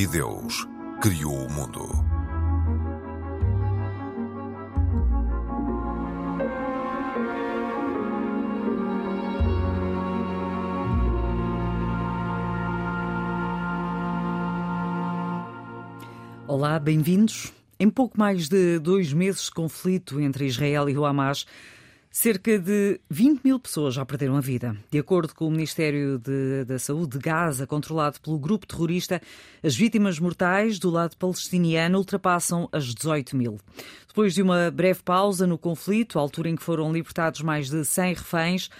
[0.00, 0.66] E Deus
[1.02, 1.86] criou o mundo.
[16.48, 17.52] Olá, bem-vindos.
[17.78, 21.44] Em pouco mais de dois meses de conflito entre Israel e o Hamas,
[22.10, 24.76] cerca de 20 mil pessoas já perderam a vida.
[24.90, 29.22] De acordo com o Ministério de, da Saúde de Gaza, controlado pelo grupo terrorista,
[29.62, 33.58] as vítimas mortais do lado palestiniano ultrapassam as 18 mil.
[34.08, 37.84] Depois de uma breve pausa no conflito, à altura em que foram libertados mais de
[37.84, 38.70] 100 reféns,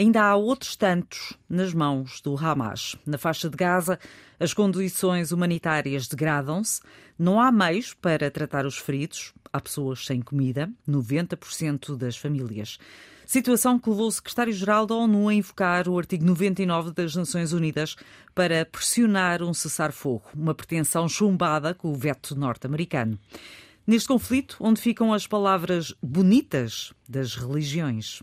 [0.00, 2.96] Ainda há outros tantos nas mãos do Hamas.
[3.04, 3.98] Na faixa de Gaza,
[4.38, 6.80] as condições humanitárias degradam-se,
[7.18, 12.78] não há meios para tratar os feridos, há pessoas sem comida, 90% das famílias.
[13.26, 17.94] Situação que levou o secretário-geral da ONU a invocar o artigo 99 das Nações Unidas
[18.34, 23.18] para pressionar um cessar-fogo, uma pretensão chumbada com o veto norte-americano.
[23.86, 28.22] Neste conflito, onde ficam as palavras bonitas das religiões.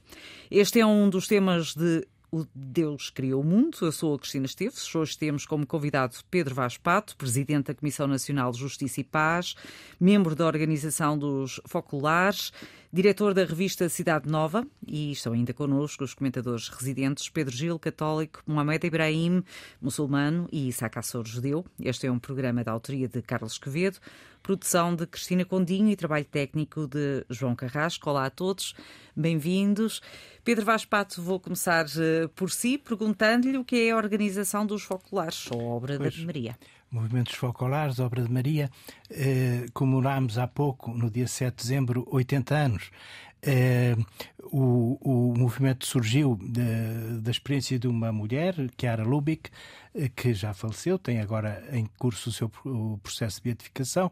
[0.52, 3.78] Este é um dos temas de o Deus Criou o Mundo.
[3.82, 4.94] Eu sou a Cristina Esteves.
[4.94, 9.56] Hoje temos como convidado Pedro Vaz Pato, presidente da Comissão Nacional de Justiça e Paz,
[10.00, 12.52] membro da Organização dos Foculares,
[12.92, 18.42] diretor da revista Cidade Nova, e estão ainda connosco os comentadores residentes Pedro Gil, católico,
[18.48, 19.44] Mohamed Ibrahim,
[19.82, 21.66] muçulmano, e Isaac Assor, judeu.
[21.80, 24.00] Este é um programa da autoria de Carlos Quevedo,
[24.42, 28.10] produção de Cristina Condinho e trabalho técnico de João Carrasco.
[28.10, 28.74] Olá a todos,
[29.16, 30.02] bem-vindos.
[30.44, 34.84] Pedro Vaz Pato, vou começar uh, por si, perguntando-lhe o que é a organização dos
[34.84, 36.14] focolares, ou obra pois.
[36.14, 36.58] de Maria.
[36.92, 38.70] Movimentos Focolares, Obra de Maria,
[39.10, 42.92] eh, comemorámos há pouco, no dia 7 de dezembro, 80 anos.
[43.42, 43.96] Eh,
[44.52, 49.50] o, o movimento surgiu de, da experiência de uma mulher, Chiara Lubick,
[49.94, 54.12] eh, que já faleceu, tem agora em curso o seu o processo de beatificação,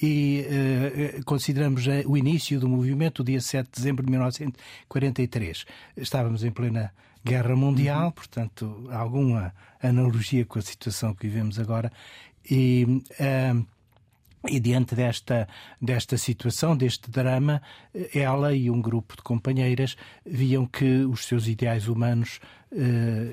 [0.00, 5.64] e eh, consideramos o início do movimento, o dia 7 de dezembro de 1943.
[5.96, 6.92] Estávamos em plena
[7.24, 8.12] Guerra Mundial, uhum.
[8.12, 11.92] portanto, alguma analogia com a situação que vivemos agora.
[12.50, 13.02] E.
[13.18, 13.66] Uh,
[14.48, 15.46] e diante desta,
[15.80, 17.60] desta situação, deste drama,
[18.14, 22.59] ela e um grupo de companheiras viam que os seus ideais humanos eh,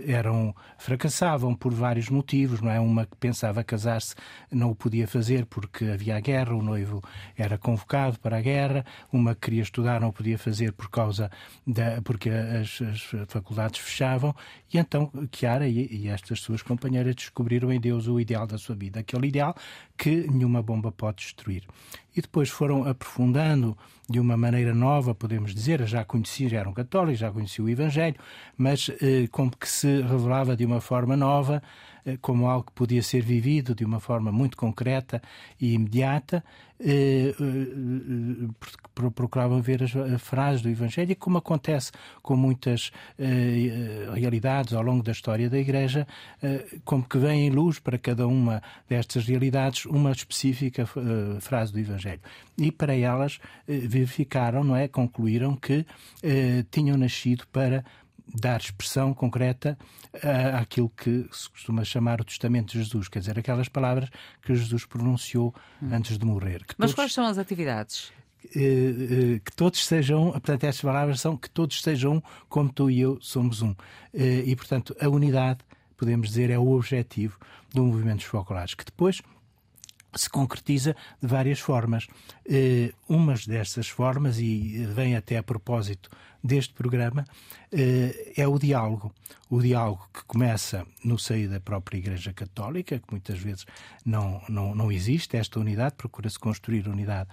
[0.07, 2.79] eram fracassavam por vários motivos, não é?
[2.79, 4.15] Uma que pensava casar-se
[4.51, 7.03] não o podia fazer porque havia a guerra, o noivo
[7.35, 11.29] era convocado para a guerra, uma que queria estudar não podia fazer por causa
[11.65, 14.35] da porque as, as faculdades fechavam,
[14.73, 18.75] e então Chiara e, e estas suas companheiras descobriram em Deus o ideal da sua
[18.75, 19.55] vida, aquele ideal
[19.95, 21.63] que nenhuma bomba pode destruir
[22.17, 23.77] e depois foram aprofundando
[24.09, 28.15] de uma maneira nova, podemos dizer, já conheciam, já eram católicos, já conheciam o Evangelho,
[28.57, 31.61] mas eh, como que se revelava de uma forma nova,
[32.21, 35.21] como algo que podia ser vivido de uma forma muito concreta
[35.59, 36.43] e imediata,
[36.79, 38.47] eh, eh,
[38.93, 39.91] procuravam ver as
[40.21, 41.91] frases do Evangelho, e como acontece
[42.21, 42.91] com muitas
[44.13, 46.07] realidades ao longo da história da Igreja,
[46.83, 50.87] como que vem em luz para cada uma destas realidades uma específica
[51.39, 52.21] frase do Evangelho.
[52.57, 54.87] E para elas verificaram, não é?
[54.87, 55.85] Concluíram que
[56.71, 57.85] tinham nascido para
[58.33, 59.77] dar expressão concreta
[60.59, 64.09] àquilo que se costuma chamar o testamento de Jesus, quer dizer, aquelas palavras
[64.41, 65.89] que Jesus pronunciou hum.
[65.91, 66.61] antes de morrer.
[66.77, 66.93] Mas todos...
[66.95, 68.11] quais são as atividades?
[68.55, 73.01] Eh, eh, que todos sejam, portanto, estas palavras são que todos sejam como tu e
[73.01, 73.75] eu somos um.
[74.13, 75.59] Eh, e, portanto, a unidade,
[75.97, 77.37] podemos dizer, é o objetivo
[77.73, 79.21] do movimento dos focolares, que depois
[80.15, 82.07] se concretiza de várias formas.
[82.45, 86.09] Uh, umas dessas formas, e vem até a propósito
[86.43, 87.25] deste programa,
[87.73, 89.13] uh, é o diálogo.
[89.49, 93.65] O diálogo que começa no seio da própria Igreja Católica, que muitas vezes
[94.05, 97.29] não, não, não existe esta unidade, procura-se construir unidade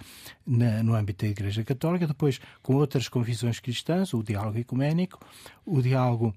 [0.47, 5.19] na, no âmbito da Igreja Católica, depois com outras confissões cristãs, o diálogo ecuménico,
[5.65, 6.35] o diálogo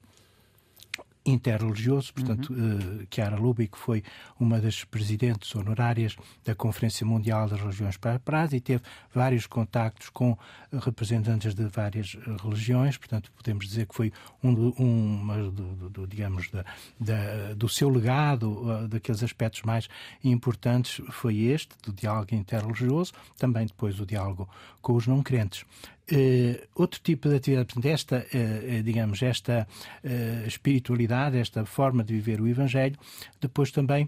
[1.28, 3.02] interreligioso, portanto, uhum.
[3.02, 4.04] uh, Chiara Lubick foi
[4.40, 6.16] uma das presidentes honorárias
[6.46, 8.82] da Conferência Mundial das Religiões para a Paz e teve
[9.14, 10.38] vários contactos com
[10.72, 14.14] representantes de várias eh, religiões, portanto, podemos dizer que foi
[14.44, 16.66] um, um do, do, digamos, da,
[17.00, 19.88] da, do seu legado, uh, daqueles aspectos mais
[20.24, 24.48] importantes, foi este, do diálogo interreligioso, também depois o diálogo
[24.82, 25.66] com os não crentes.
[26.10, 29.68] Uh, outro tipo de atividade, portanto, esta, uh, digamos, esta
[30.06, 32.98] uh, espiritualidade, esta forma de viver o Evangelho,
[33.42, 34.08] depois também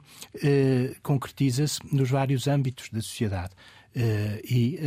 [1.04, 3.54] concretiza-se nos vários âmbitos da sociedade.
[4.46, 4.80] e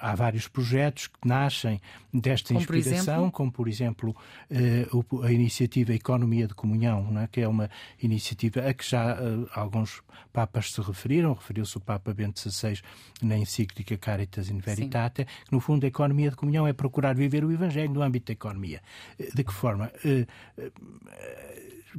[0.00, 1.80] há vários projetos que nascem
[2.12, 4.16] desta como inspiração, por como por exemplo
[4.50, 4.86] eh,
[5.22, 7.26] a iniciativa Economia de Comunhão, é?
[7.26, 7.70] que é uma
[8.02, 10.02] iniciativa a que já eh, alguns
[10.32, 12.80] papas se referiram, referiu-se o Papa Bento XVI
[13.22, 15.28] na encíclica Caritas in Veritate, Sim.
[15.46, 18.32] que no fundo a economia de comunhão é procurar viver o Evangelho no âmbito da
[18.32, 18.80] economia.
[19.18, 19.90] Eh, de que forma?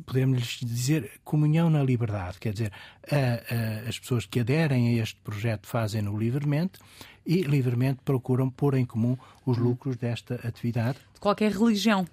[0.05, 2.71] Podemos dizer comunhão na liberdade, quer dizer,
[3.11, 6.79] a, a, as pessoas que aderem a este projeto fazem-no livremente
[7.25, 9.65] e livremente procuram pôr em comum os uhum.
[9.65, 10.97] lucros desta atividade.
[11.13, 12.07] De qualquer religião.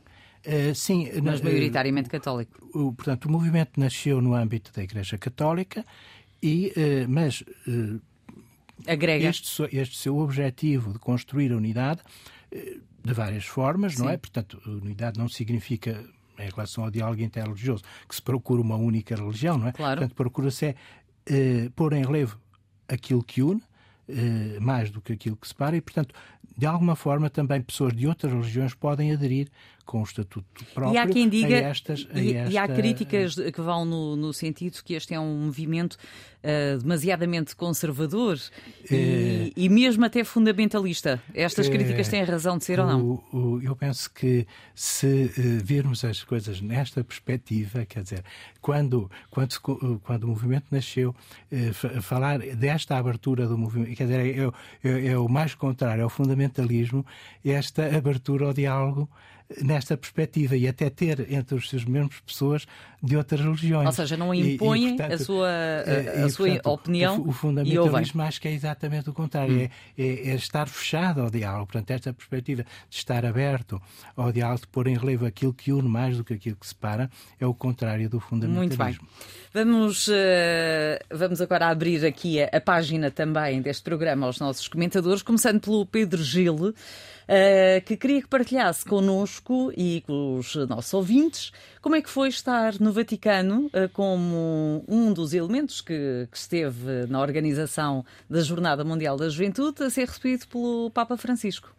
[0.46, 2.68] Uh, sim, mas maioritariamente uh, católico.
[2.72, 5.84] O, portanto, o movimento nasceu no âmbito da Igreja Católica,
[6.42, 7.42] e, uh, mas
[8.86, 9.28] Agrega.
[9.28, 12.02] Este, este seu objetivo de construir a unidade
[13.02, 14.02] de várias formas, sim.
[14.02, 14.16] não é?
[14.16, 16.04] Portanto, unidade não significa
[16.38, 19.72] em relação ao diálogo interreligioso que se procura uma única religião, não é?
[19.72, 20.00] Claro.
[20.00, 20.74] Portanto, procura-se
[21.26, 22.38] é, pôr em relevo
[22.88, 23.62] aquilo que une,
[24.08, 26.14] eh, mais do que aquilo que separa, e, portanto,
[26.56, 29.48] de alguma forma também pessoas de outras religiões podem aderir
[29.86, 30.44] com o estatuto
[30.74, 32.06] próprio e há quem diga, a estas.
[32.12, 32.52] A e, esta...
[32.52, 37.54] e há críticas que vão no, no sentido que este é um movimento uh, demasiadamente
[37.54, 38.38] conservador
[38.90, 38.94] é...
[38.94, 41.22] e, e, mesmo até fundamentalista.
[41.32, 43.22] Estas críticas têm razão de ser o, ou não?
[43.32, 48.24] O, eu penso que se uh, virmos as coisas nesta perspectiva, quer dizer,
[48.60, 51.14] quando, quando, quando o movimento nasceu,
[51.52, 54.36] uh, falar desta abertura do movimento, quer dizer,
[54.84, 57.06] é, é, é o mais contrário ao fundamentalismo,
[57.44, 59.08] esta abertura ao diálogo
[59.62, 62.66] nesta perspectiva e até ter entre os seus membros pessoas
[63.02, 63.86] de outras religiões.
[63.86, 67.20] Ou seja, não impõem a sua, a, a sua portanto, opinião.
[67.20, 69.60] O, o fundamentalismo acho que é exatamente o contrário, hum.
[69.60, 71.66] é, é, é, estar fechado ao diálogo.
[71.66, 73.80] Portanto, esta perspectiva de estar aberto
[74.16, 77.10] ao diálogo, de pôr em relevo aquilo que une mais do que aquilo que separa,
[77.38, 78.82] é o contrário do fundamentalismo.
[78.82, 79.08] Muito bem.
[79.52, 80.12] Vamos, uh,
[81.10, 85.86] vamos agora abrir aqui a, a página também deste programa aos nossos comentadores, começando pelo
[85.86, 86.74] Pedro Gil.
[87.26, 91.50] Uh, que queria que partilhasse connosco e com os nossos ouvintes
[91.82, 97.06] como é que foi estar no Vaticano uh, como um dos elementos que, que, esteve
[97.08, 101.75] na organização da Jornada Mundial da Juventude a ser recebido pelo Papa Francisco.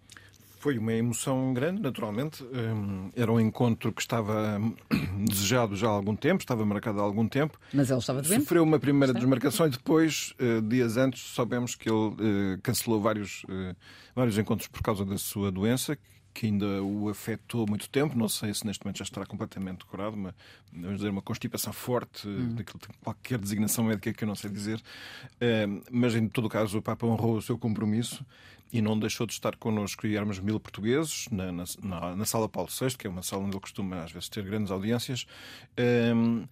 [0.59, 2.43] Foi uma emoção grande, naturalmente.
[2.43, 4.59] Hum, era um encontro que estava
[5.27, 7.59] desejado já há algum tempo, estava marcado há algum tempo.
[7.71, 8.41] Mas ele estava doente?
[8.41, 13.45] Sofreu uma primeira desmarcação e depois, eh, dias antes, soubemos que ele eh, cancelou vários,
[13.47, 13.75] eh,
[14.15, 15.97] vários encontros por causa da sua doença,
[16.33, 18.17] que ainda o afetou muito tempo.
[18.17, 20.33] Não sei se neste momento já estará completamente curado, mas
[20.73, 22.55] vamos dizer, uma constipação forte, hum.
[22.55, 24.81] daquilo, qualquer designação médica que eu não sei dizer.
[25.91, 28.25] Mas em todo o caso, o Papa honrou o seu compromisso
[28.71, 32.69] e não deixou de estar connosco e éramos mil portugueses na, na, na, sala Paulo
[32.69, 35.25] VI, que é uma sala onde ele costuma às vezes ter grandes audiências.
[36.15, 36.45] Um,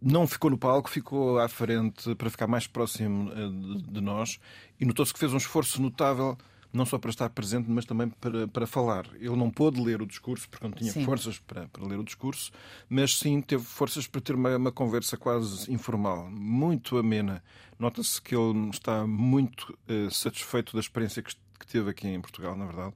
[0.00, 4.38] não ficou no palco, ficou à frente para ficar mais próximo eh, de, de nós
[4.78, 6.36] e notou-se que fez um esforço notável
[6.72, 9.06] não só para estar presente, mas também para, para falar.
[9.14, 11.04] Ele não pôde ler o discurso, porque não tinha sim.
[11.04, 12.50] forças para, para ler o discurso,
[12.88, 17.42] mas sim teve forças para ter uma, uma conversa quase informal, muito amena.
[17.78, 22.56] Nota-se que ele está muito uh, satisfeito da experiência que, que teve aqui em Portugal,
[22.56, 22.94] na verdade.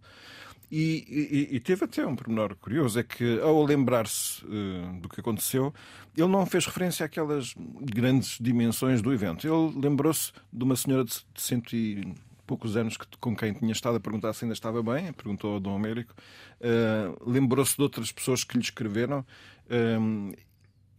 [0.70, 5.20] E, e, e, teve até um pormenor curioso: é que, ao lembrar-se uh, do que
[5.20, 5.73] aconteceu,
[6.17, 9.46] ele não fez referência àquelas grandes dimensões do evento.
[9.46, 12.12] Ele lembrou-se de uma senhora de, de cento e
[12.47, 15.61] poucos anos que, com quem tinha estado a perguntar se ainda estava bem, perguntou ao
[15.61, 16.15] Dom Américo.
[16.61, 19.25] Uh, lembrou-se de outras pessoas que lhe escreveram.
[19.67, 20.35] Uh,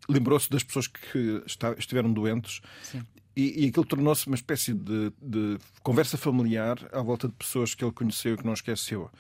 [0.10, 2.62] lembrou-se das pessoas que está, estiveram doentes.
[2.84, 3.04] Sim.
[3.36, 7.86] E, e aquilo tornou-se uma espécie de, de, conversa familiar à volta de pessoas que
[7.86, 9.12] ele conheceu e que não esqueceu.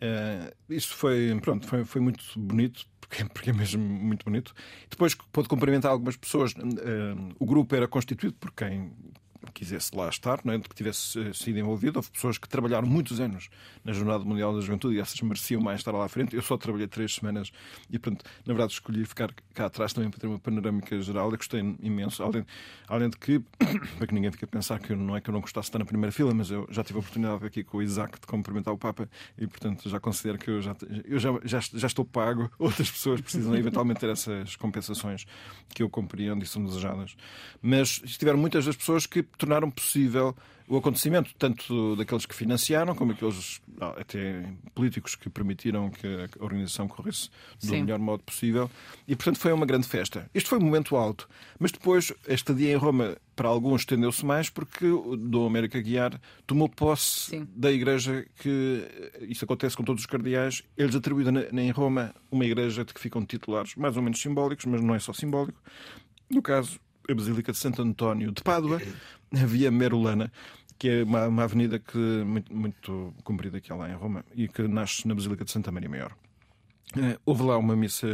[0.00, 4.52] Uh, isso foi, pronto, foi, foi muito bonito, porque, porque é mesmo muito bonito.
[4.90, 6.52] Depois pôde cumprimentar algumas pessoas.
[6.52, 8.92] Uh, o grupo era constituído por quem
[9.54, 10.58] quisesse lá estar, não é?
[10.58, 11.98] que tivesse eh, sido envolvido.
[11.98, 13.48] Houve pessoas que trabalharam muitos anos
[13.84, 16.34] na Jornada Mundial da Juventude e essas mereciam mais estar lá à frente.
[16.34, 17.50] Eu só trabalhei três semanas
[17.90, 21.30] e, portanto, na verdade, escolhi ficar cá atrás também para ter uma panorâmica geral.
[21.30, 22.22] Eu gostei imenso.
[22.22, 22.44] Além,
[22.88, 23.38] além de que,
[23.98, 25.78] para que ninguém fique a pensar que não é que eu não gostasse de estar
[25.78, 28.72] na primeira fila, mas eu já tive a oportunidade aqui com o Isaac de cumprimentar
[28.74, 32.50] o Papa e, portanto, já considero que eu já, eu já, já, já estou pago.
[32.58, 35.26] Outras pessoas precisam eventualmente ter essas compensações
[35.74, 37.16] que eu compreendo e são desejadas.
[37.62, 40.34] Mas estiveram muitas das pessoas que tornaram possível
[40.70, 43.60] o acontecimento, tanto daqueles que financiaram, como aqueles
[43.98, 47.80] até políticos que permitiram que a organização corresse do Sim.
[47.80, 48.70] melhor modo possível.
[49.08, 50.30] E, portanto, foi uma grande festa.
[50.32, 51.28] Este foi um momento alto.
[51.58, 54.86] Mas depois, esta dia em Roma, para alguns, estendeu-se mais porque
[55.18, 57.48] Dom América Guiar tomou posse Sim.
[57.52, 58.86] da igreja que,
[59.22, 63.26] isso acontece com todos os cardeais, eles atribuíram em Roma uma igreja de que ficam
[63.26, 65.60] titulares mais ou menos simbólicos, mas não é só simbólico.
[66.30, 66.78] No caso,
[67.12, 68.80] a Basílica de Santo António de Pádua,
[69.32, 70.32] a Via Merulana,
[70.78, 74.62] que é uma, uma avenida que, muito, muito comprida aqui lá em Roma e que
[74.66, 76.12] nasce na Basílica de Santa Maria Maior.
[76.96, 78.08] Uh, houve lá uma missa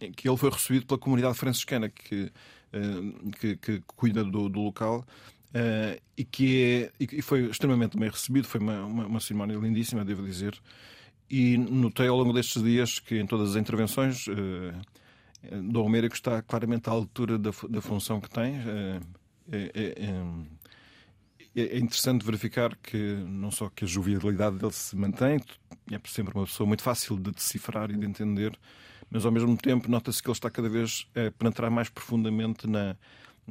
[0.00, 2.30] em que ele foi recebido pela comunidade franciscana que,
[2.74, 5.06] uh, que, que, cuida do, do local
[5.54, 8.46] uh, e que é, e foi extremamente bem recebido.
[8.46, 10.60] Foi uma, uma, uma, cerimónia lindíssima, devo dizer.
[11.30, 14.26] E notei ao longo destes dias que em todas as intervenções
[15.56, 18.56] do Homérico está claramente à altura da, da função que tem.
[18.56, 19.00] É,
[19.50, 20.10] é,
[21.56, 25.40] é, é interessante verificar que não só que a jovialidade dele se mantém,
[25.90, 28.58] é sempre uma pessoa muito fácil de decifrar e de entender,
[29.10, 32.88] mas ao mesmo tempo nota-se que ele está cada vez a penetrar mais profundamente na,
[32.88, 32.96] na,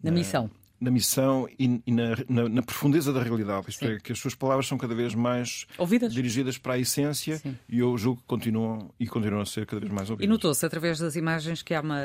[0.03, 0.49] na missão.
[0.79, 3.69] Na missão e, e na, na, na, profundeza da realidade.
[3.69, 3.93] Isto Sim.
[3.93, 6.13] é, que as suas palavras são cada vez mais ouvidas.
[6.13, 7.57] dirigidas para a essência Sim.
[7.67, 10.25] e eu julgo que continuam e continuam a ser cada vez mais ouvidas.
[10.25, 11.99] E notou-se através das imagens que há uma,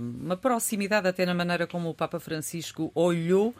[0.00, 3.54] uma proximidade até na maneira como o Papa Francisco olhou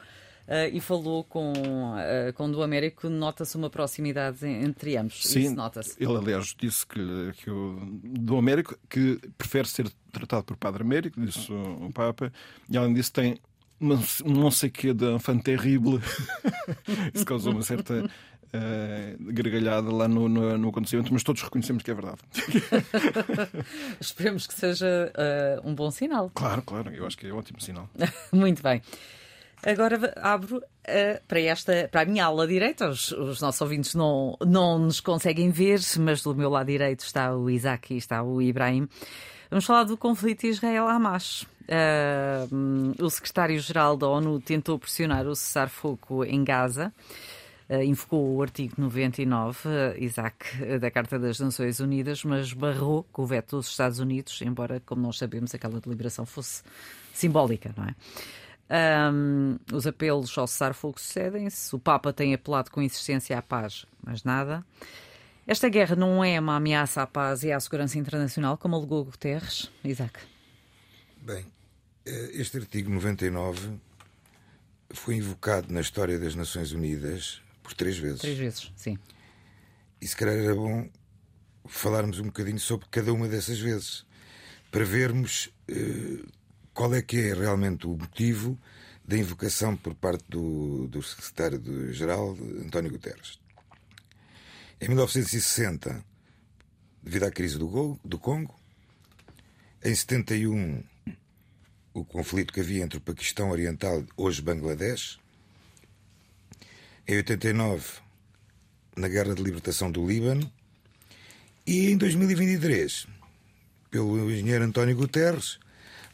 [0.51, 5.25] Uh, e falou com, uh, com do Américo, nota-se uma proximidade entre ambos.
[5.25, 5.55] Sim,
[5.97, 11.21] ele aliás disse que, que o do Américo que prefere ser tratado por Padre Américo,
[11.21, 12.33] disse o, o Papa,
[12.69, 13.39] e além disso tem
[13.81, 16.01] não sei que de enfant terrible.
[17.15, 21.91] Isso causou uma certa uh, gargalhada lá no, no, no, acontecimento, mas todos reconhecemos que
[21.91, 22.19] é verdade.
[24.01, 25.13] Esperemos que seja
[25.65, 26.31] uh, um bom sinal.
[26.35, 27.89] Claro, claro, eu acho que é um ótimo sinal.
[28.33, 28.83] Muito bem.
[29.63, 32.89] Agora abro uh, para, esta, para a minha ala direita.
[32.89, 37.35] Os, os, nossos ouvintes não, não nos conseguem ver, mas do meu lado direito está
[37.35, 38.89] o Isaac e está o Ibrahim.
[39.51, 41.43] Vamos falar do conflito Israel-Hamas.
[41.43, 46.93] Uh, o secretário-geral da ONU tentou pressionar o cessar-fogo em Gaza.
[47.69, 53.23] Uh, invocou o artigo 99, uh, Isaac, da Carta das Nações Unidas, mas barrou com
[53.23, 56.63] o veto dos Estados Unidos, embora, como nós sabemos, aquela deliberação fosse
[57.13, 57.95] simbólica, não é?
[59.13, 61.75] Um, os apelos ao cessar-fogo sucedem-se.
[61.75, 64.65] O Papa tem apelado com insistência à paz, mas nada.
[65.51, 69.69] Esta guerra não é uma ameaça à paz e à segurança internacional, como alegou Guterres?
[69.83, 70.21] Isaac.
[71.21, 71.45] Bem,
[72.07, 73.73] eh, este artigo 99
[74.91, 78.21] foi invocado na história das Nações Unidas por três vezes.
[78.21, 78.97] Três vezes, sim.
[80.01, 80.89] E se calhar era bom
[81.67, 84.07] falarmos um bocadinho sobre cada uma dessas vezes,
[84.71, 86.29] para vermos eh,
[86.73, 88.57] qual é que é realmente o motivo
[89.05, 93.41] da invocação por parte do, do secretário-geral António Guterres.
[94.83, 96.03] Em 1960,
[97.03, 98.59] devido à crise do, do Congo,
[99.85, 100.83] em 71,
[101.93, 105.21] o conflito que havia entre o Paquistão Oriental, hoje Bangladesh,
[107.07, 107.99] em 89,
[108.97, 110.51] na Guerra de Libertação do Líbano,
[111.67, 113.07] e em 2023,
[113.91, 115.59] pelo engenheiro António Guterres,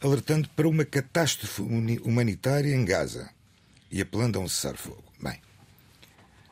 [0.01, 1.61] alertando para uma catástrofe
[2.03, 3.29] humanitária em Gaza
[3.89, 5.06] e apelando a um cessar-fogo.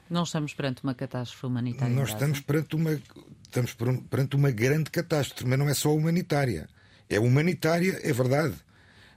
[0.10, 1.96] Não estamos perante uma catástrofe humanitária.
[1.96, 3.02] Nós estamos perante uma,
[3.44, 3.76] estamos
[4.10, 6.70] perante uma grande catástrofe, mas não é só humanitária.
[7.10, 8.56] É humanitária, é verdade.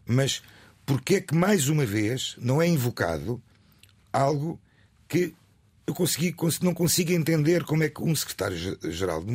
[0.06, 0.42] Mas
[0.86, 3.42] porquê é que, mais uma vez, não é invocado
[4.12, 4.58] algo
[5.06, 5.34] que
[5.86, 9.32] eu consegui, não consigo entender como é que um secretário-geral de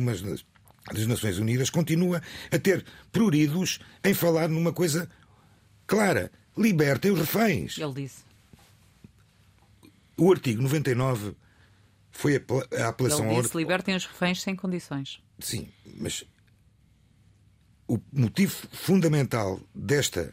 [0.92, 2.20] das Nações Unidas continua
[2.50, 5.08] a ter pruridos em falar numa coisa
[5.86, 6.30] clara.
[6.56, 7.78] Libertem os reféns.
[7.78, 8.22] Ele disse.
[10.16, 11.34] O artigo 99
[12.14, 12.36] foi
[12.78, 13.30] a, apelação...
[13.30, 15.20] Ele disse, libertem os reféns sem condições.
[15.40, 15.68] Sim,
[15.98, 16.24] mas
[17.86, 20.32] o motivo fundamental desta,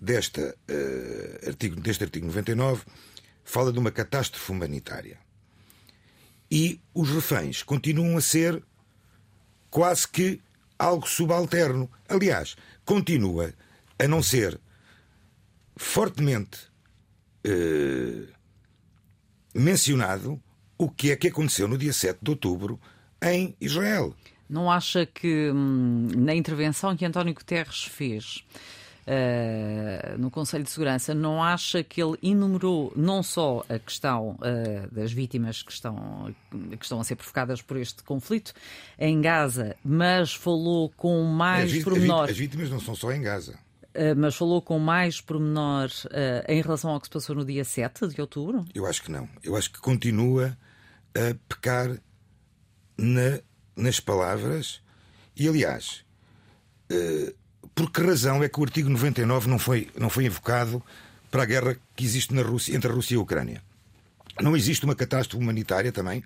[0.00, 2.82] desta, uh, artigo, deste artigo 99
[3.44, 5.18] fala de uma catástrofe humanitária.
[6.50, 8.62] E os reféns continuam a ser
[9.70, 10.40] quase que
[10.78, 11.90] algo subalterno.
[12.08, 12.56] Aliás,
[12.86, 13.52] continua
[13.98, 14.58] a não ser
[15.76, 16.58] fortemente
[17.44, 18.28] eh,
[19.54, 20.42] mencionado
[20.78, 22.80] o que é que aconteceu no dia 7 de outubro
[23.20, 24.14] em Israel.
[24.48, 28.44] Não acha que hum, na intervenção que António Guterres fez
[29.08, 34.94] uh, no Conselho de Segurança, não acha que ele enumerou não só a questão uh,
[34.94, 38.54] das vítimas que estão, que estão a ser provocadas por este conflito
[38.98, 42.30] em Gaza, mas falou com mais as, pormenor.
[42.30, 43.58] As vítimas não são só em Gaza.
[43.94, 45.90] Uh, mas falou com mais pormenor
[46.46, 48.64] em relação ao que se passou no dia 7 de outubro?
[48.74, 49.28] Eu acho que não.
[49.42, 50.56] Eu acho que continua
[51.14, 51.98] a pecar
[52.96, 53.40] na,
[53.76, 54.80] nas palavras
[55.36, 56.04] e, aliás,
[57.74, 60.82] por que razão é que o artigo 99 não foi, não foi invocado
[61.30, 63.62] para a guerra que existe na Rússia, entre a Rússia e a Ucrânia?
[64.40, 66.22] Não existe uma catástrofe humanitária também?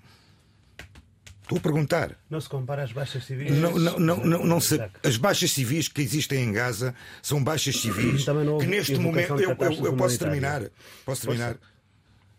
[1.43, 2.17] Estou a perguntar.
[2.31, 3.51] Não se compara às baixas civis.
[3.51, 7.77] Não, não, não, não, não se- as baixas civis que existem em Gaza são baixas
[7.77, 8.25] civis
[8.61, 9.33] que neste momento.
[9.41, 10.63] Eu, eu- eu posso terminar.
[11.05, 11.57] Posso terminar.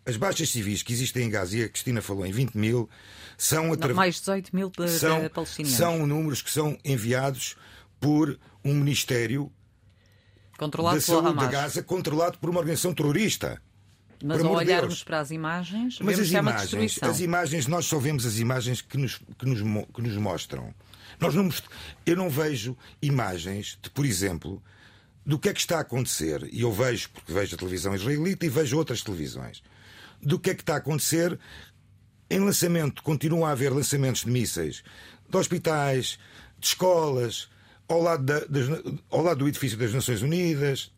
[0.06, 2.90] As baixas civis que existem em Gaza, e a Cristina falou em 20 mil,
[3.38, 7.56] são Não, atra- mais 18 mil de, são, de palestinianos são números que são enviados
[8.02, 9.50] por um ministério
[10.58, 11.48] controlado da saúde de.
[11.48, 13.62] Gaza controlado por uma organização terrorista.
[14.24, 15.04] Mas ao olharmos Deus.
[15.04, 19.18] para as imagens, Mas as imagens, as imagens, nós só vemos as imagens que nos,
[19.38, 19.60] que nos,
[19.94, 20.74] que nos mostram.
[21.20, 21.50] Nós não,
[22.06, 24.64] eu não vejo imagens de, por exemplo,
[25.26, 26.48] do que é que está a acontecer.
[26.54, 29.62] E eu vejo, porque vejo a televisão israelita e vejo outras televisões.
[30.24, 31.38] Do que é que está a acontecer
[32.30, 33.04] em lançamento.
[33.04, 34.84] Continua a haver lançamentos de mísseis
[35.30, 36.20] de hospitais,
[36.60, 37.50] de escolas,
[37.88, 38.68] ao lado, da- das-
[39.10, 40.92] ao lado do edifício das Nações Unidas.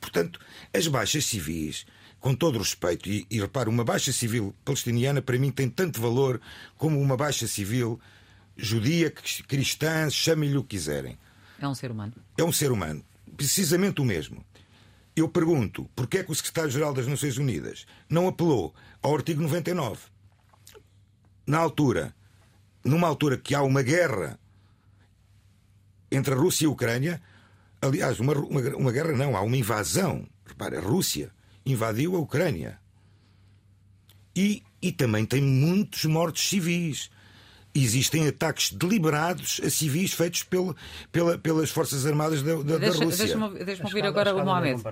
[0.00, 0.40] Portanto,
[0.72, 1.84] as baixas civis,
[2.18, 6.00] com todo o respeito, e, e repare, uma baixa civil palestiniana para mim tem tanto
[6.00, 6.40] valor
[6.76, 8.00] como uma baixa civil
[8.56, 11.18] judia, cristã, chamem-lhe o que quiserem.
[11.60, 12.12] É um ser humano.
[12.38, 13.04] É um ser humano.
[13.36, 14.44] Precisamente o mesmo.
[15.14, 19.98] Eu pergunto, porquê é que o secretário-geral das Nações Unidas não apelou ao artigo 99?
[21.46, 22.14] Na altura,
[22.84, 24.38] numa altura que há uma guerra
[26.10, 27.22] entre a Rússia e a Ucrânia,
[27.80, 30.26] aliás, uma, uma, uma guerra não, há uma invasão.
[30.44, 31.30] Repara, a Rússia
[31.64, 32.78] invadiu a Ucrânia.
[34.34, 37.10] E, e também tem muitos mortos civis.
[37.74, 40.74] Existem ataques deliberados a civis feitos pelo,
[41.12, 43.24] pela, pelas Forças Armadas da, da, da Deixa- Rússia.
[43.26, 44.82] Deixa-me deixa ouvir agora o não é Mohamed.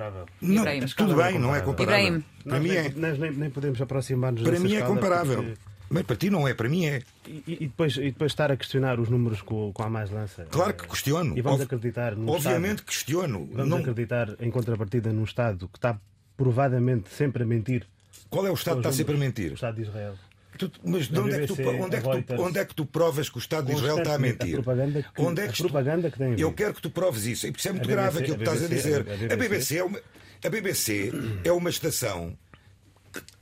[0.40, 0.64] Não,
[0.96, 2.06] tudo bem, não é comparável.
[2.06, 2.24] Ibrahim.
[2.44, 2.92] Para Nós, mim nem, é.
[2.94, 5.42] nós nem, nem podemos aproximar-nos Para mim é comparável.
[5.42, 5.58] porque-
[5.90, 7.02] Mas para ti não é, para mim é.
[7.26, 10.46] E, e depois, e depois estar a questionar os números com, com a mais lança.
[10.50, 11.36] Claro que Eh, questiono.
[11.36, 13.48] E vamos Ob- acreditar num Obviamente Estado, questiono.
[13.52, 15.98] vamos Não- acreditar em contrapartida num Estado que está
[16.36, 17.86] provadamente sempre a mentir.
[18.30, 19.34] Qual é o Estado que está Os sempre a números.
[19.36, 19.50] mentir?
[19.50, 20.14] O Estado de Israel.
[20.58, 22.74] Tu- mas de A onde é, que tu, onde, é que tu, onde é que
[22.74, 24.54] tu provas que o Estado de Israel está a mentir?
[24.58, 27.46] a propaganda que- onde é que propaganda que tem Eu quero que tu proves isso.
[27.46, 29.32] Porque isso é muito BBC, grave aquilo que estás a a BBC, dizer.
[29.32, 30.00] a BBC, é uma,
[30.44, 31.12] a BBC
[31.44, 32.36] é uma estação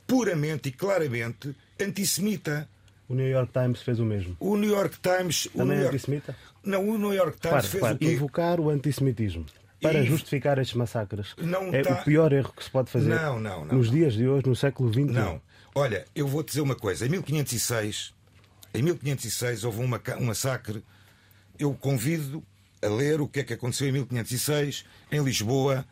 [0.07, 2.69] puramente e claramente antissemita.
[3.09, 4.37] O New York Times fez o mesmo.
[4.41, 5.47] O New York Times.
[5.47, 6.37] o Também New é York, antissemita?
[6.65, 8.13] não, o New York Times Repare, fez repare, o quê?
[8.15, 9.47] invocar o antissemitismo
[9.81, 11.35] para E- justificar estes massacres
[11.73, 14.27] é tá- o pior erro que se pode fazer Não, não, não, nos dias de
[14.27, 15.05] hoje, no século XXI.
[15.05, 15.41] Não.
[15.79, 17.05] Olha, eu vou dizer uma coisa.
[17.05, 18.15] Em 1506,
[18.73, 20.83] em 1506 houve um, massacre.
[21.59, 22.43] Eu convido
[22.81, 25.87] a ler o que é que aconteceu em 1506 em Lisboa,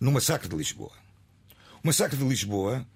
[0.00, 0.92] no massacre de Lisboa.
[1.84, 2.86] O massacre de Lisboa,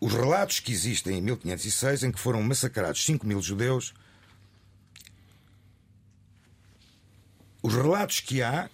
[0.00, 3.94] os relatos que existem em 1506, em que foram massacrados 5 mil judeus,
[7.62, 8.68] os relatos que há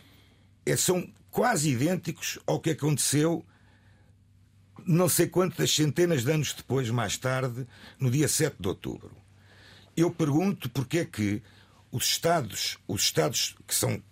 [0.65, 3.45] é- são quase idênticos ao que aconteceu
[4.89, 7.67] não sei quantas centenas de anos depois, mais tarde,
[8.01, 9.15] no dia 7 de outubro.
[9.95, 11.43] Eu pergunto porque é que
[11.93, 14.03] os Estados, os Estados que são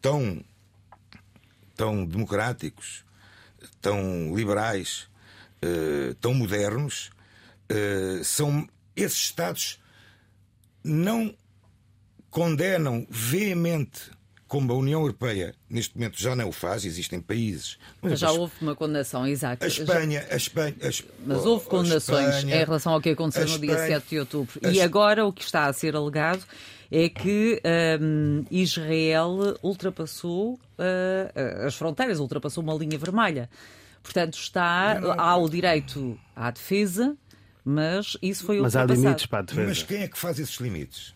[0.00, 0.42] tão,
[1.76, 3.04] tão democráticos,
[3.80, 5.06] tão liberais,
[5.60, 7.10] eh, tão modernos,
[7.68, 9.78] eh, são esses Estados
[10.82, 11.36] não
[12.30, 14.10] condenam veemente,
[14.48, 17.78] como a União Europeia neste momento já não o faz, existem países.
[18.02, 19.62] Mas já houve uma condenação, Isaac.
[19.62, 20.90] A Espanha, a Espanha, a
[21.26, 24.18] Mas houve condenações Espanha, em relação ao que aconteceu a no dia Espanha- 7 de
[24.20, 24.60] outubro.
[24.72, 26.42] E agora o que está a ser alegado
[26.90, 27.60] é que
[28.00, 33.48] hum, Israel ultrapassou ah, as fronteiras, ultrapassou uma linha vermelha.
[34.02, 37.14] Portanto, está, há o direito à defesa,
[37.62, 39.02] mas isso foi Mas há ultrapassado.
[39.06, 39.68] limites para a defesa.
[39.68, 41.14] Mas quem é que faz esses limites?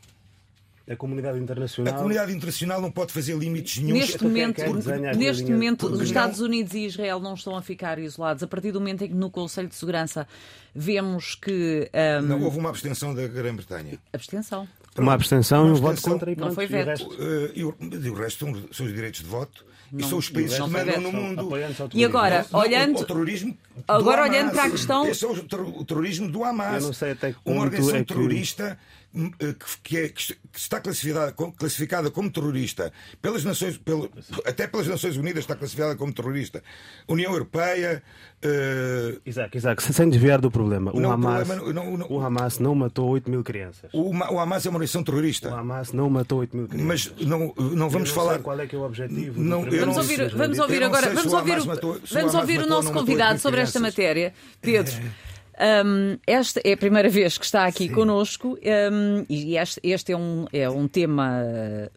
[0.88, 1.94] A comunidade A internacional.
[1.94, 3.96] comunidade internacional não pode fazer limites nenhum.
[3.98, 7.20] Neste é momento, que desenha aquela neste momento Porque os não- Estados Unidos e Israel
[7.20, 8.42] não estão a ficar isolados.
[8.42, 10.26] A partir do momento em que no Conselho de Segurança
[10.74, 11.88] vemos que.
[12.22, 13.98] hum, Não houve uma abstenção da Grã-Bretanha.
[14.12, 14.66] abstenção.
[14.98, 16.54] Uma abstenção e um voto contra e Não pronto.
[16.54, 16.86] foi E o veto.
[16.88, 20.18] resto- Eh, e, o, e resto são, são os direitos de voto e Não- são
[20.18, 21.00] os países não que mandam veto.
[21.00, 21.48] no mundo.
[21.94, 22.98] E agora, Não, olhando.
[22.98, 24.30] o, o terrorismo do Agora, Hamas.
[24.30, 26.82] olhando para a questão- Esse é o, ter- o terrorismo do Hamas.
[26.82, 28.78] Eu não sei até que Uma ponto organização é que- terrorista
[29.12, 34.10] que, que é- que está classificada, classificada como terrorista pelas Nações, pelo-
[34.46, 36.62] até pelas Nações Unidas está classificada como terrorista.
[37.08, 38.02] União Europeia.
[38.44, 40.90] eh, Isaac, Isaac, sem desviar do problema.
[40.92, 43.88] O, Não, o Hamas, problema não- não- o Hamas não matou 8 mil crianças.
[43.92, 45.54] o, o Hamas é uma organização O terrorista.
[45.54, 47.12] Hamas não matou 8 mil crianças.
[47.14, 48.38] Mas não, não vamos não falar.
[48.40, 49.40] qual é que é o objetivo.
[49.40, 52.60] Não, Vamos não ouvir, vamos ouvir agora, vamos o ouvir, o- matou- o vamos ouvir
[52.62, 54.34] o nosso convidado sobre esta matéria.
[54.60, 54.92] Pedro,
[55.84, 58.58] hum, esta é a primeira vez que está aqui connosco
[58.92, 61.42] hum, e este, este é, um, é um tema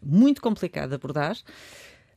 [0.02, 1.36] muito complicado de abordar.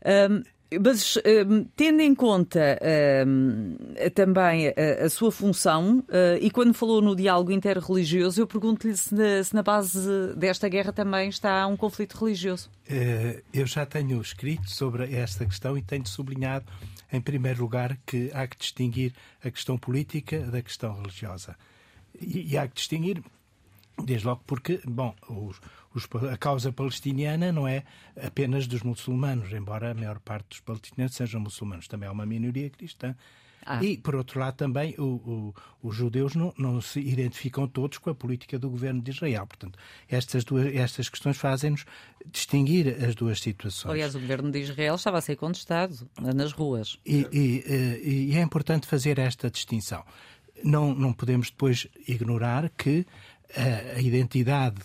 [0.06, 0.44] Hum,
[0.84, 2.80] Mas um, tendo em conta
[3.28, 3.76] um,
[4.14, 9.44] também a, a, sua função, uh, e quando falou no diálogo interreligioso, eu pergunto-lhe se,
[9.44, 10.00] se na, base
[10.36, 12.70] desta guerra também está um conflito religioso.
[12.88, 16.66] Uh, eu já tenho escrito sobre esta questão e tenho sublinhado,
[17.12, 21.56] em primeiro lugar, que há que distinguir a questão política da questão religiosa.
[22.20, 23.24] E, e há que distinguir,
[24.04, 25.60] desde logo porque, bom, os
[25.94, 27.84] os, a causa palestiniana não é
[28.22, 32.70] apenas dos muçulmanos, embora a maior parte dos palestinianos sejam muçulmanos, também é uma minoria
[32.70, 33.16] cristã.
[33.66, 33.84] Ah.
[33.84, 38.10] E, por outro lado, também o, o, os judeus não, não, se identificam todos com
[38.10, 39.46] a política do governo de Israel.
[39.46, 41.86] Portanto, estas, duas, estas questões fazem-nos
[42.32, 43.92] distinguir as duas situações.
[43.92, 46.98] Aliás, o governo de Israel estava a ser contestado nas ruas.
[47.06, 50.04] E, e, eh, e é importante fazer esta distinção.
[50.64, 53.06] Não, não podemos depois ignorar que
[53.56, 54.82] a, identidade,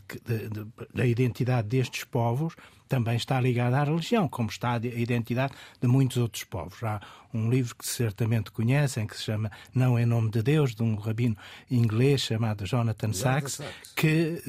[0.92, 2.54] da identidade destes povos
[2.88, 6.82] também está ligada à religião, como está a identidade de muitos outros povos.
[6.82, 7.00] Há
[7.32, 10.94] um livro que certamente conhecem, que se chama Não em Nome de Deus, de um
[10.94, 11.36] rabino
[11.70, 13.60] inglês chamado Jonathan Sachs,
[13.96, 14.42] que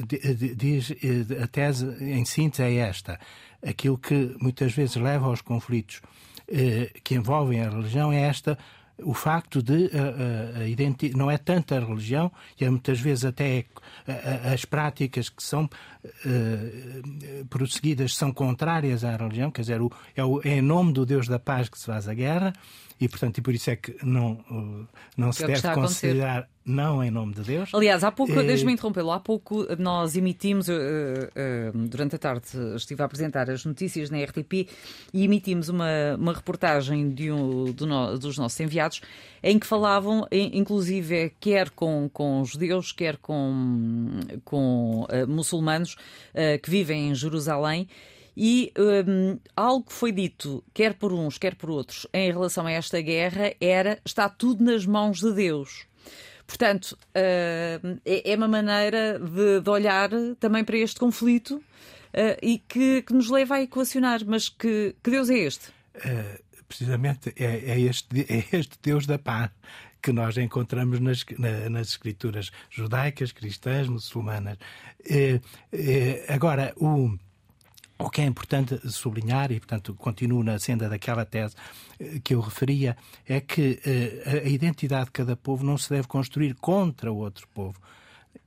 [0.56, 3.18] diz, eh, a tese em síntese é esta.
[3.66, 6.00] Aquilo que muitas vezes leva aos conflitos
[6.48, 8.56] eh, que envolvem a religião é esta
[9.02, 12.30] o facto de a, a não é tanto a religião,
[12.60, 13.64] e é muitas vezes até
[14.52, 15.68] as práticas que são
[17.50, 21.28] prosseguidas são contrárias à religião, quer dizer, o, é, o, é em nome do Deus
[21.28, 22.52] da paz que se faz a guerra,
[23.00, 27.12] e portanto e por isso é que não, não se é deve considerar não em
[27.12, 27.72] nome de Deus.
[27.72, 28.46] Aliás, há pouco, e...
[28.46, 33.64] deixe-me interrompê-lo, há pouco nós emitimos, uh, uh, durante a tarde estive a apresentar as
[33.64, 34.68] notícias na RTP
[35.14, 39.00] e emitimos uma, uma reportagem de um no, dos nossos enviados
[39.42, 45.96] em que falavam, inclusive, quer com, com judeus, quer com, com uh, muçulmanos
[46.62, 47.86] que vivem em Jerusalém.
[48.36, 52.72] E um, algo que foi dito, quer por uns, quer por outros, em relação a
[52.72, 55.86] esta guerra, era está tudo nas mãos de Deus.
[56.46, 61.62] Portanto, uh, é uma maneira de, de, olhar também para este conflito uh,
[62.40, 64.20] e que, que, nos leva a equacionar.
[64.24, 65.70] Mas que, que Deus é este?
[65.96, 69.50] Uh, precisamente é, é, este, é este Deus da paz
[70.00, 74.56] que nós encontramos nas, na, nas escrituras judaicas, cristãs, muçulmanas.
[76.28, 77.18] agora, o
[77.98, 81.54] o que é importante sublinhar, e portanto continuo na senda daquela tese
[81.98, 86.06] eh, que eu referia, é que uh, a identidade de cada povo não se deve
[86.06, 87.80] construir contra o outro povo,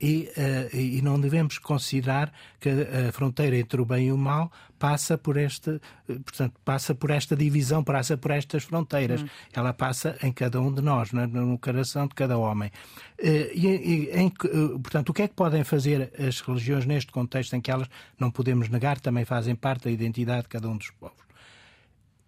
[0.00, 4.50] e, uh, e não devemos considerar que a fronteira entre o bem e o mal
[4.78, 9.22] passa por este, eh, portanto, passa por esta divisão, passa por estas fronteiras.
[9.22, 9.28] Hum.
[9.52, 12.70] Ela passa em cada um de nós, no, no coração de cada homem.
[13.18, 17.54] Uh, e, e em, portanto, o que é que podem fazer as religiões neste contexto
[17.54, 20.90] em que elas, não podemos negar, também fazem parte da identidade de cada um dos
[20.90, 21.29] povos?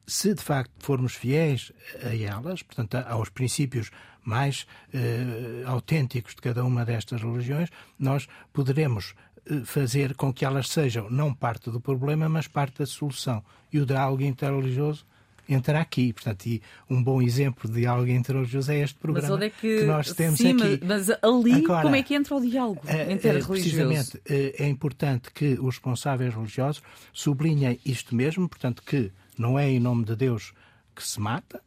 [0.06, 3.90] Se de facto formos fiéis a elas, portanto, aos princípios
[4.24, 9.14] mais eh, autênticos de cada uma destas religiões, nós poderemos
[9.46, 13.42] eh, fazer com que elas sejam não parte do problema, mas parte da solução.
[13.72, 15.04] E o diálogo interreligioso
[15.48, 16.12] entra aqui.
[16.12, 19.78] Portanto, e um bom exemplo de diálogo interreligioso é este programa mas onde é que,
[19.80, 20.84] que nós temos sim, aqui.
[20.84, 23.48] Mas ali, Agora, como é que entra o diálogo eh, interreligioso?
[23.48, 29.10] Precisamente, é importante que os responsáveis religiosos sublinhem isto mesmo, portanto, que
[29.42, 30.54] não é em nome de Deus
[30.94, 31.60] que se mata,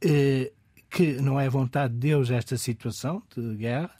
[0.00, 0.52] eh,
[0.90, 3.90] que não é vontade de Deus esta situação de guerra.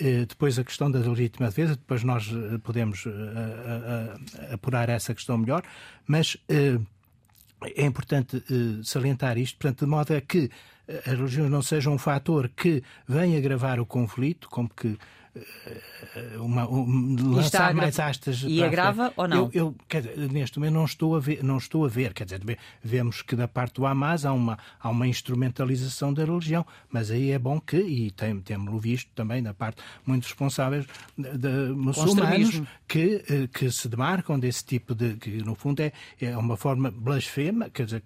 [0.00, 3.04] Eh, depois a questão da legítima defesa, depois nós eh, podemos
[4.52, 5.62] apurar essa questão melhor,
[6.06, 8.42] mas é importante
[8.82, 10.50] salientar isto, portanto, de modo a que
[11.06, 14.98] as religiões não sejam um fator que venha agravar o conflito, como que
[16.38, 18.42] uma, um, lançar mais astas.
[18.46, 19.50] E agrava ou não?
[19.52, 22.40] Eu, eu dizer, neste momento não estou a ver, não estou a ver, quer dizer,
[22.82, 27.30] vemos que da parte do Hamas há uma, há uma instrumentalização da religião, mas aí
[27.30, 33.24] é bom que, e tem, temos visto também da parte muitos responsáveis de, muçulmanos que,
[33.28, 37.70] eh, que se demarcam desse tipo de, que no fundo é, é uma forma blasfema,
[37.70, 38.02] quer dizer,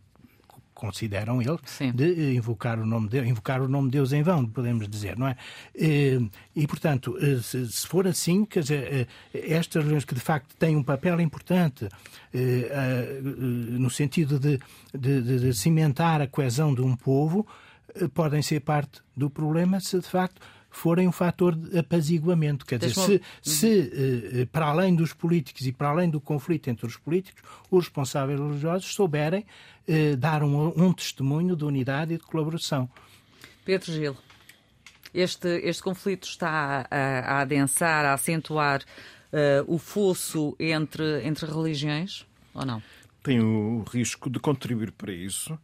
[0.84, 1.92] consideram eles, Sim.
[1.92, 5.16] de invocar o nome de Deus, invocar o nome de Deus em vão, podemos dizer,
[5.16, 5.36] não é?
[5.74, 10.54] E, e portanto, eh, se, for assim, quer dizer, eh, estas religiões que de facto
[10.56, 11.88] têm um papel importante
[12.34, 14.60] eh, no sentido de,
[14.92, 17.46] de, de cimentar a coesão de um povo,
[18.12, 20.40] podem ser parte do problema se de facto
[20.76, 22.66] forem um fator de apaziguamento.
[22.66, 26.96] Quer dizer, se, se para além dos políticos e para além do conflito entre os
[26.96, 29.44] políticos, os responsáveis religiosos souberem
[29.86, 32.88] eh, dar um, um testemunho de unidade e de colaboração.
[33.64, 34.16] Pedro Gil,
[35.12, 42.26] este, este conflito está a, a adensar, a acentuar uh, o fosso entre, entre religiões
[42.52, 42.82] ou não?
[43.24, 45.58] tem o risco de contribuir para isso.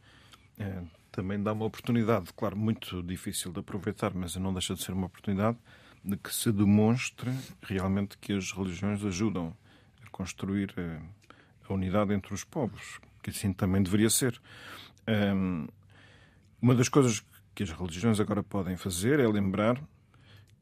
[0.58, 0.78] É,
[1.10, 5.06] também dá uma oportunidade, claro, muito difícil de aproveitar, mas não deixa de ser uma
[5.06, 5.58] oportunidade
[6.04, 7.30] de que se demonstre
[7.62, 9.54] realmente que as religiões ajudam
[10.04, 11.00] a construir a, eh,
[11.68, 14.40] a unidade entre os povos, que assim também deveria ser.
[15.06, 15.66] Um,
[16.60, 17.22] uma das coisas
[17.54, 19.82] que as religiões agora podem fazer é lembrar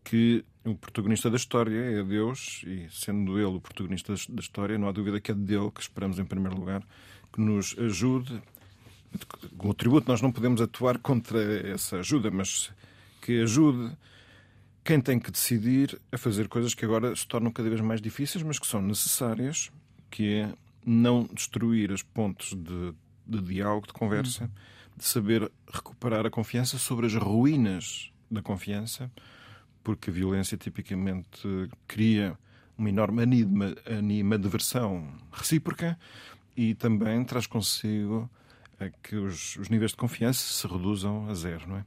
[0.03, 4.89] que o protagonista da história é Deus e, sendo ele o protagonista da história, não
[4.89, 6.83] há dúvida que é dele que esperamos, em primeiro lugar,
[7.33, 8.43] que nos ajude.
[9.57, 12.71] Com o tributo, nós não podemos atuar contra essa ajuda, mas
[13.21, 13.93] que ajude
[14.85, 18.43] quem tem que decidir a fazer coisas que agora se tornam cada vez mais difíceis,
[18.43, 19.71] mas que são necessárias,
[20.11, 22.95] que é não destruir as pontes de,
[23.27, 24.51] de diálogo, de conversa,
[24.97, 29.11] de saber recuperar a confiança sobre as ruínas da confiança,
[29.85, 32.39] porque a violência tipicamente cria
[32.77, 35.99] uma enorme anima, animadversão recíproca
[36.57, 38.31] e também traz consigo
[39.03, 41.85] que os, os, níveis de confiança se reduzam a zero, não é?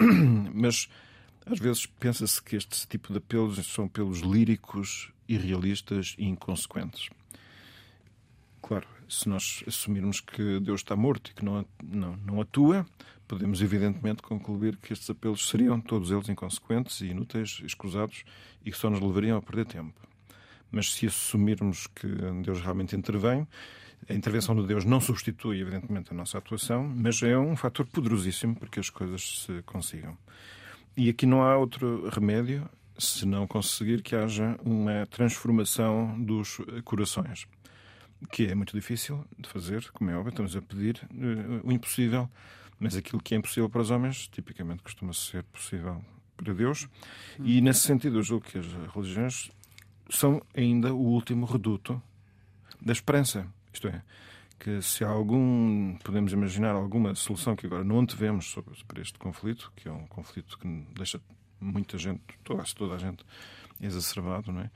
[0.52, 0.88] Mas
[1.46, 7.08] às vezes pensa-se que este tipo de apelos são apelos líricos, irrealistas e inconsequentes.
[8.60, 12.86] Claro, se nós assumirmos que Deus está morto e que não, não, não atua,
[13.28, 18.24] podemos evidentemente concluir que estes apelos seriam todos eles inconsequentes e inúteis, escusados
[18.64, 19.94] e que só nos levariam a perder tempo.
[20.70, 22.06] Mas se assumirmos que
[22.42, 23.46] Deus realmente intervém,
[24.08, 28.54] a intervenção de Deus não substitui, evidentemente, a nossa atuação, mas é um fator poderosíssimo
[28.56, 30.16] para que as coisas se consigam.
[30.96, 37.46] E aqui não há outro remédio se não conseguir que haja uma transformação dos corações
[38.30, 42.28] que é muito difícil de fazer, como é óbvio, estamos a pedir uh, o impossível,
[42.78, 46.04] mas aquilo que é impossível para os homens, tipicamente costuma ser possível
[46.36, 46.88] para Deus,
[47.42, 49.50] e nesse sentido eu julgo que as religiões
[50.10, 52.00] são ainda o último reduto
[52.80, 53.46] da esperança.
[53.74, 54.02] Isto é,
[54.58, 59.18] que se há algum, podemos imaginar alguma solução que agora não antevemos sobre, para este
[59.18, 61.20] conflito, que é um conflito que deixa
[61.60, 63.24] muita gente, quase toda a gente,
[63.80, 64.70] exacerbado, não é?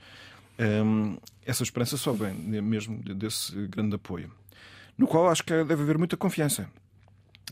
[0.83, 4.29] Um, essa esperança só vem mesmo desse grande apoio,
[4.97, 6.69] no qual acho que deve haver muita confiança.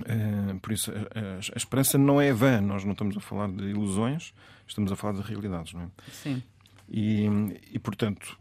[0.02, 3.48] Uh, por isso, a, a, a, esperança não é vã, nós não estamos a falar
[3.48, 4.34] de ilusões,
[4.68, 5.88] estamos a falar de realidades, não é?
[6.12, 6.44] Sim.
[6.90, 7.26] E,
[7.72, 8.38] e portanto,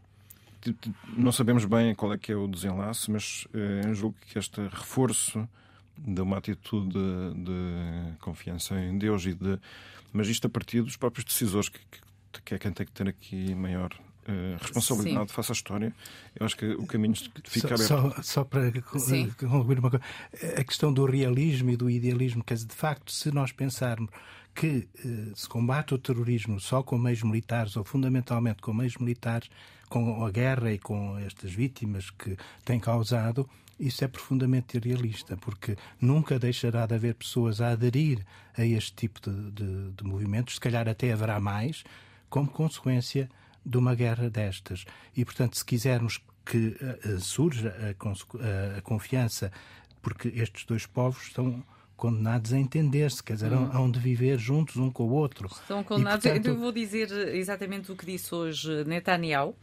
[1.15, 5.47] não sabemos bem qual é que é o desenlace, mas uh, julgo que este reforço
[5.97, 9.59] de uma atitude de, de, confiança em Deus e de.
[10.13, 11.79] Mas isto a partir dos próprios decisores, que,
[12.31, 13.91] que, que é quem tem que ter aqui maior
[14.27, 15.35] uh, responsabilidade Sim.
[15.35, 15.93] face à história,
[16.39, 18.15] eu acho que o caminho fica só, aberto.
[18.15, 18.71] Só, só para
[19.39, 20.05] concluir uma coisa,
[20.57, 24.09] a questão do realismo e do idealismo, quer dizer, de facto, se nós pensarmos
[24.57, 29.49] que uh, se combate o terrorismo só com meios militares ou fundamentalmente com meios militares,
[29.87, 33.47] com a guerra e com estas vítimas que tem causado,
[33.79, 38.25] isso é profundamente irrealista, porque nunca deixará de haver pessoas a aderir
[38.57, 41.83] a este tipo de, de, de movimentos, se calhar até haverá mais,
[42.27, 43.29] como consequência
[43.63, 44.85] de uma guerra destas.
[45.15, 49.51] E, portanto, se quisermos que uh, surja a, a, confiança,
[50.01, 51.63] porque estes dois povos estão
[51.97, 53.69] condenados a entender-se, quer dizer, hum.
[53.73, 55.47] hão de viver juntos um com o outro.
[55.47, 56.23] Estão condenados.
[56.23, 56.47] E, portanto...
[56.47, 59.55] Eu vou dizer exatamente o que disse hoje Netanyahu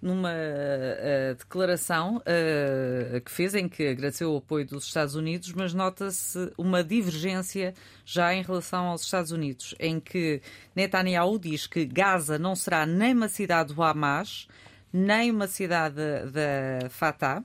[0.00, 5.74] numa uh, declaração uh, que fez em que agradeceu o apoio dos Estados Unidos, mas
[5.74, 7.74] nota-se uma divergência
[8.04, 10.40] já em relação aos Estados Unidos, em que
[10.74, 14.48] Netanyahu diz que Gaza não será nem uma cidade do Hamas,
[14.90, 17.44] nem uma cidade da Fatah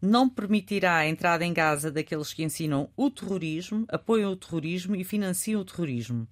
[0.00, 5.04] não permitirá a entrada em Gaza daqueles que ensinam o terrorismo, apoiam o terrorismo e
[5.04, 6.26] financiam o terrorismo.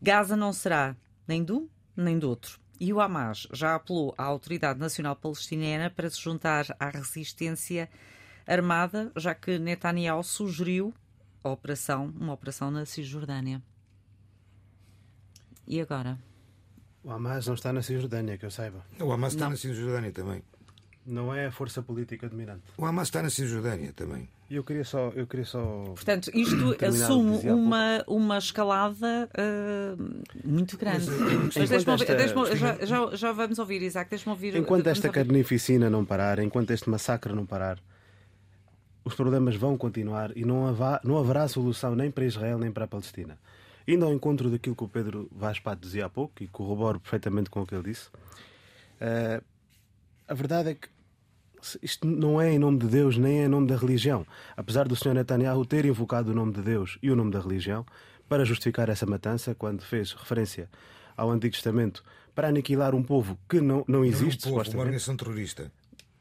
[0.00, 2.60] Gaza não será nem de um nem do outro.
[2.80, 7.90] E o Hamas já apelou à Autoridade Nacional Palestiniana para se juntar à resistência
[8.46, 10.94] armada, já que Netanyahu sugeriu
[11.42, 13.60] a operação, uma operação na Cisjordânia.
[15.66, 16.18] E agora?
[17.02, 18.84] O Hamas não está na Cisjordânia, que eu saiba.
[19.00, 19.50] O Hamas está não.
[19.50, 20.42] na Cisjordânia também.
[21.10, 22.64] Não é a força política dominante.
[22.76, 24.28] O Hamas está na Cisjordânia também.
[24.50, 25.10] Eu queria só.
[25.16, 25.60] Eu queria só
[25.94, 31.06] Portanto, isto assume uma, uma escalada uh, muito grande.
[31.06, 32.14] Mas, deixa esta...
[32.14, 34.54] deixa já, já, já, vamos ouvir, Isaac, deixa-me ouvir.
[34.54, 37.78] Enquanto esta carnificina não parar, enquanto este massacre não parar,
[39.02, 42.84] os problemas vão continuar e não, haverá, não haverá solução nem para Israel nem para
[42.84, 43.38] a Palestina.
[43.86, 47.48] Indo ao encontro daquilo que o Pedro Vaz Pato dizia há pouco, e corroboro perfeitamente
[47.48, 49.42] com o que ele disse, uh,
[50.28, 50.88] a verdade é que
[51.82, 54.26] isto não é em nome de Deus nem é em nome da religião.
[54.56, 55.14] Apesar do Sr.
[55.14, 57.84] Netanyahu ter invocado o nome de Deus e o nome da religião
[58.28, 60.68] para justificar essa matança, quando fez referência
[61.16, 64.76] ao Antigo Testamento para aniquilar um povo que não, não existe, não é um povo,
[64.76, 65.72] uma organização terrorista.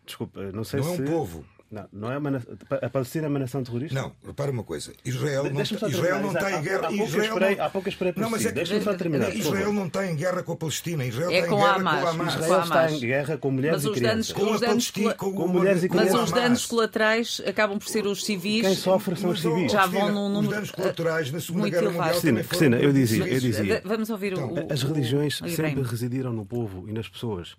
[0.06, 1.02] Desculpa, não sei não se.
[1.02, 1.46] Não é um povo.
[1.70, 2.42] Não, não é uma, na-
[2.82, 3.94] a Palestina é uma nação terrorista?
[4.00, 4.94] Não, repara uma coisa.
[5.04, 6.78] Israel não, só Israel não está em Há- guerra.
[6.78, 8.48] há pouco Israel esperei- não- há pouco esperei por Não, mas si.
[8.48, 11.06] é que- Deixa-me só terminar, Israel não está em guerra com a Palestina.
[11.06, 11.94] Israel É está em com guerra Hamas.
[12.00, 12.36] com o Hamas.
[12.36, 12.92] Com Israel está Hamas.
[12.94, 14.12] em guerra com mulheres Mas e crianças.
[14.12, 16.26] danos- Com Os a danos com, com o- mulheres e com o Mas crianças.
[16.30, 16.44] os Hamas.
[16.44, 18.62] danos colaterais acabam por ser os civis.
[18.66, 19.70] Quem sofre são os civis.
[19.72, 22.06] Já vão num número- Os danos colaterais na Segunda muito Guerra elevado.
[22.16, 23.82] Mundial Cristina, Cristina, eu dizia, eu dizia.
[23.84, 24.72] Vamos ouvir o- Então, o.
[24.74, 27.58] As religiões sempre residiram no povo e nas pessoas.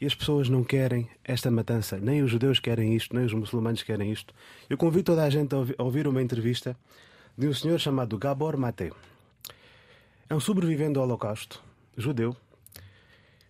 [0.00, 1.98] E as pessoas não querem esta matança.
[1.98, 4.34] Nem os judeus querem isto, nem os muçulmanos querem isto.
[4.68, 6.76] Eu convido toda a gente a ouvi- a ouvir uma entrevista
[7.36, 8.92] de um senhor chamado Gabor Mate.
[10.28, 11.62] É um sobrevivente do Holocausto,
[11.96, 12.34] judeu.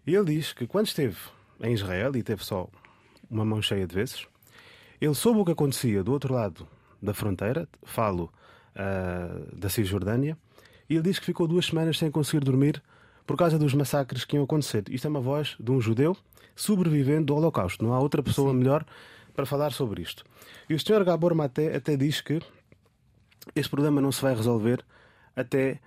[0.06, 1.16] E ele diz que quando esteve
[1.62, 2.68] em Israel, e teve só
[3.30, 4.26] uma mão cheia de vezes,
[5.00, 6.66] ele soube o que acontecia do outro lado
[7.00, 8.32] da fronteira, falo
[8.74, 10.36] ah, da Cisjordânia,
[10.88, 12.82] e ele diz que ficou duas semanas sem conseguir dormir
[13.30, 14.82] por causa dos massacres que iam acontecer.
[14.90, 16.16] Isto é uma voz de um judeu
[16.56, 17.84] sobrevivente do Holocausto.
[17.84, 18.84] Não há outra pessoa melhor
[19.36, 20.24] para falar sobre isto.
[20.68, 21.04] E o Sr.
[21.04, 22.40] Gabor Mate até diz que
[23.54, 24.84] este problema não se vai resolver
[25.36, 25.78] até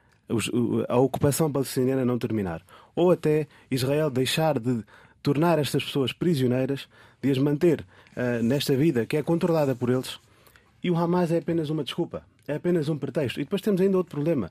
[0.88, 2.64] a ocupação palestiniana não terminar.
[2.96, 4.82] Ou até Israel deixar de
[5.22, 6.88] tornar estas pessoas prisioneiras,
[7.22, 10.18] de as manter ah, nesta vida que é controlada por eles.
[10.82, 13.42] E o Hamas é apenas uma desculpa, é apenas um pretexto.
[13.42, 14.50] E depois temos ainda outro problema.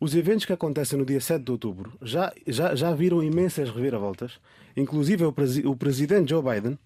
[0.00, 4.40] Os eventos que acontecem no dia 7 de outubro já, já, já viram imensas reviravoltas.
[4.76, 6.78] Inclusive o, presi- o presidente Joe Biden,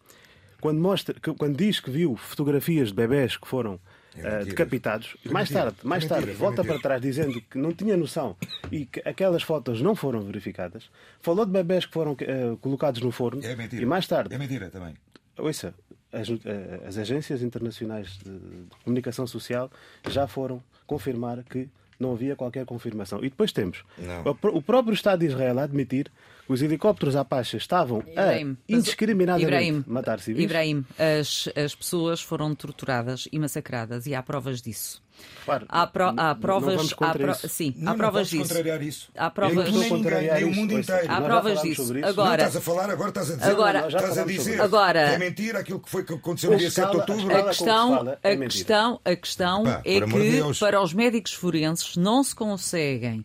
[0.61, 3.79] quando, mostra, que- quando diz que viu fotografias de bebés que foram
[4.17, 4.45] É mentira.
[4.47, 7.97] decapitados, Foi mais tarde, mais Foi tarde foi volta para trás dizendo que não tinha
[7.97, 8.37] noção
[8.73, 10.91] e que aquelas fotos não foram verificadas.
[11.21, 14.71] Falou de bebés que foram ah, colocados no forno É e mais tarde É mentira
[14.71, 14.95] também.
[15.39, 15.73] Ouça,
[16.13, 18.41] as, eh, as agências internacionais de
[18.85, 19.71] comunicação social
[20.09, 23.19] já foram confirmar que não havia qualquer confirmação.
[23.21, 24.23] E depois temos Não.
[24.31, 26.11] o, pró- o próprio Estado de Israel a admitir
[26.49, 30.45] os helicópteros Apache estavam a Ibrahim, indiscriminadamente Ibrahim, matar civis.
[30.45, 35.03] Ibrahim, as, as pessoas foram torturadas e massacradas e há provas disso.
[35.41, 36.75] Repare, Há, pro- há não- não provas.
[36.75, 37.49] vamos há pro- isso.
[37.49, 38.69] Sim, Não, há não provas podes disso.
[38.83, 39.09] isso.
[39.17, 39.55] Há provas.
[39.73, 41.07] não nem o mundo inteiro.
[41.09, 41.85] Há provas disso.
[41.85, 42.09] sobre isso.
[42.09, 43.51] Agora- Não estás a falar, agora estás a dizer.
[43.51, 46.57] Agora- já estás a dizer Agora- que é mentira aquilo que foi que aconteceu no
[46.59, 47.37] dia 7 de outubro.
[47.37, 48.49] a questão, é a mentira.
[48.49, 50.59] questão, a questão Pá, é que Deus.
[50.59, 53.25] para os médicos forenses não se conseguem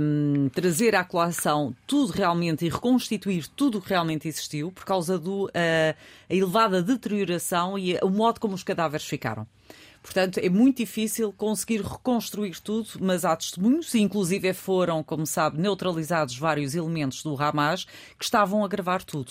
[0.00, 5.18] hum, trazer à colação tudo realmente e reconstituir tudo o que realmente existiu por causa
[5.18, 5.94] do, ah,
[6.28, 9.46] a elevada deterioração e o modo como os cadáveres ficaram.
[10.02, 15.60] Portanto, é muito difícil conseguir reconstruir tudo, mas há testemunhos, e inclusive foram, como sabe,
[15.60, 17.84] neutralizados vários elementos do Hamas
[18.18, 19.30] que estavam a gravar tudo.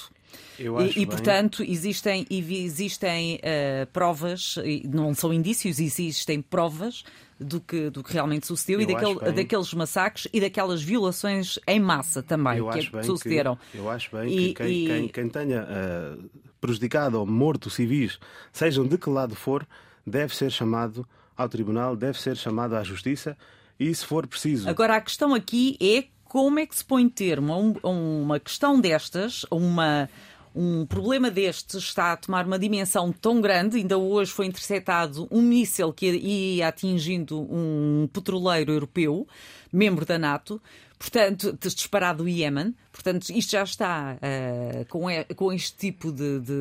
[0.95, 4.55] E- e, portanto, existem, existem eh, provas,
[4.87, 7.03] não são indícios, existem provas
[7.39, 10.82] do que, do que realmente sucedeu e Eu daquele- acho bem- daqueles massacres e daquelas
[10.82, 13.58] violações em massa também Eu que sucederam.
[13.71, 16.17] Que, eu acho bem E- que quem, e- quem- quem tenha ah,
[16.60, 18.19] prejudicado ou morto civis,
[18.52, 19.65] sejam de que lado for,
[20.06, 23.38] deve ser chamado ao tribunal, deve ser chamado à justiça
[23.80, 27.54] e, se for preciso, Agora, a questão aqui é como é que se põe termo
[27.54, 30.10] a, um- a uma questão destas, a uma.
[30.55, 33.77] Um problema destes está a tomar uma dimensão tão grande.
[33.77, 39.27] Ainda hoje foi interceptado um míssil que ia atingindo um petroleiro europeu,
[39.71, 40.59] membro da NATO,
[40.97, 42.75] portanto, disparado do Iémen.
[42.91, 46.51] Portanto, isto já está eh, com, e- com este tipo de, de,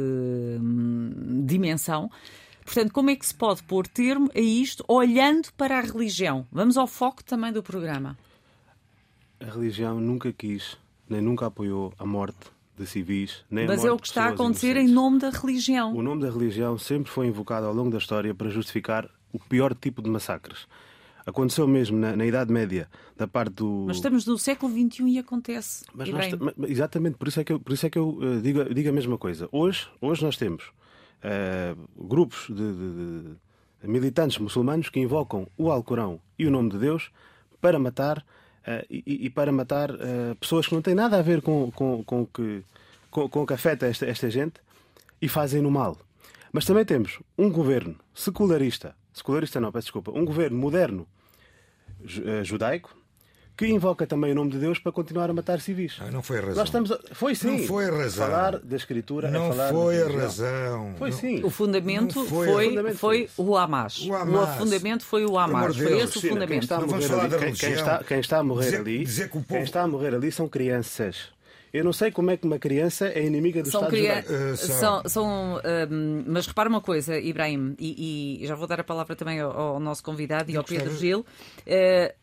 [0.61, 2.11] hum, dimensão.
[2.65, 6.47] Portanto, como é que se pode pôr termo a isto olhando para a religião?
[6.53, 8.17] Vamos ao foco também do programa.
[9.41, 10.77] a religião nunca quis,
[11.09, 14.77] nem nunca apoiou a morte de civis, nem Mas é o que está a acontecer
[14.77, 14.95] em inocentes.
[14.95, 15.95] nome da religião.
[15.97, 19.75] O nome da religião sempre foi invocado ao longo da história para justificar o pior
[19.75, 20.67] tipo de massacres.
[21.27, 23.85] Aconteceu mesmo na, na Idade Média, da parte do.
[23.87, 25.85] Mas estamos no século XXI e acontece.
[25.93, 26.27] Mas nós
[26.67, 28.93] exatamente, por isso é que eu, por isso é que eu eh, digo, digo a
[28.93, 29.47] mesma coisa.
[29.53, 30.71] Hoje, hoje nós temos
[31.23, 33.35] eh, grupos de, de-
[33.83, 37.11] de militantes muçulmanos que invocam o Alcorão e o nome de Deus
[37.61, 38.25] para matar
[38.91, 42.27] e, e para matar eh, pessoas que não têm nada a ver com, com, com
[42.27, 42.63] que,
[43.11, 44.61] com, com o que afeta esta, esta gente
[45.21, 45.97] e fazem no mal.
[46.53, 51.07] Mas também temos um governo secularista, secularista não, peço desculpa, um governo moderno
[52.03, 52.98] eh, judaico
[53.59, 55.97] que invoca também o nome de Deus para continuar a matar civis.
[56.01, 56.55] Ah, não foi a razão.
[56.57, 56.99] Nós estamos a...
[57.13, 57.59] Foi sim.
[57.59, 58.27] Não foi a razão.
[58.27, 60.95] Falar da escritura Não é falar foi a razão.
[60.97, 61.43] Foi sim.
[61.43, 63.99] O fundamento foi- foi, o fundamento foi foi o Hamas.
[64.07, 64.57] O Hamas.
[64.59, 65.75] fundamento foi o Hamas.
[65.75, 66.63] de Foi esse o quem fundamento.
[66.63, 69.41] está a morrer ali, quem, está, quem está a morrer Dizer- ali, dizer que o
[69.43, 71.37] quem povo- está a morrer ali são crianças.
[71.71, 74.23] Eu não sei como é que uma criança é inimiga do São Estado cria...
[74.23, 74.33] judaico.
[74.33, 75.61] Eh, são, são- são,
[75.91, 79.51] hum, mas repara uma coisa, Ibrahim, e, e já vou dar a palavra também ao,
[79.55, 81.27] ao nosso convidado e ao Pedro Gil.
[81.67, 82.15] Eh,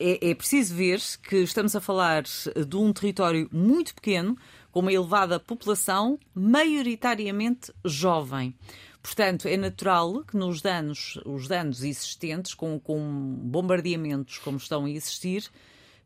[0.00, 4.36] é, é preciso ver que estamos a falar de um território muito pequeno,
[4.72, 8.54] com uma elevada população, maioritariamente jovem.
[9.02, 13.00] Portanto, é natural que nos danos, os danos existentes, com, com
[13.42, 15.50] bombardeamentos como estão a existir,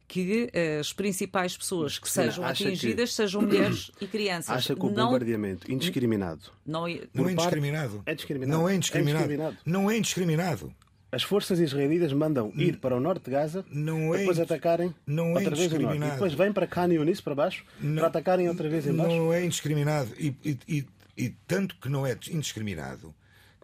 [0.07, 3.17] que uh, as principais pessoas que sejam atingidas que...
[3.17, 4.51] sejam mulheres e crianças.
[4.51, 5.07] Acha que o não...
[5.07, 6.53] bombardeamento indiscriminado.
[6.65, 7.01] Não, é...
[7.13, 8.03] não é indiscriminado.
[8.07, 8.59] É discriminado.
[8.59, 9.19] Não é indiscriminado.
[9.19, 9.57] É indiscriminado.
[9.65, 10.75] Não é indiscriminado.
[11.15, 15.31] As forças israelitas mandam ir para o norte de Gaza, não é depois atacarem não
[15.31, 15.97] é outra vez o norte.
[15.97, 19.15] E depois vêm para Khan Yunis, para baixo, não, para atacarem outra vez em baixo.
[19.15, 20.11] Não é indiscriminado.
[20.19, 20.87] E, e, e,
[21.17, 23.15] e tanto que não é indiscriminado,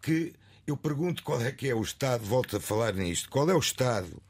[0.01, 0.33] que
[0.65, 3.59] eu pergunto qual é que é o Estado, volto a falar nisto, qual é o
[3.59, 4.23] Estado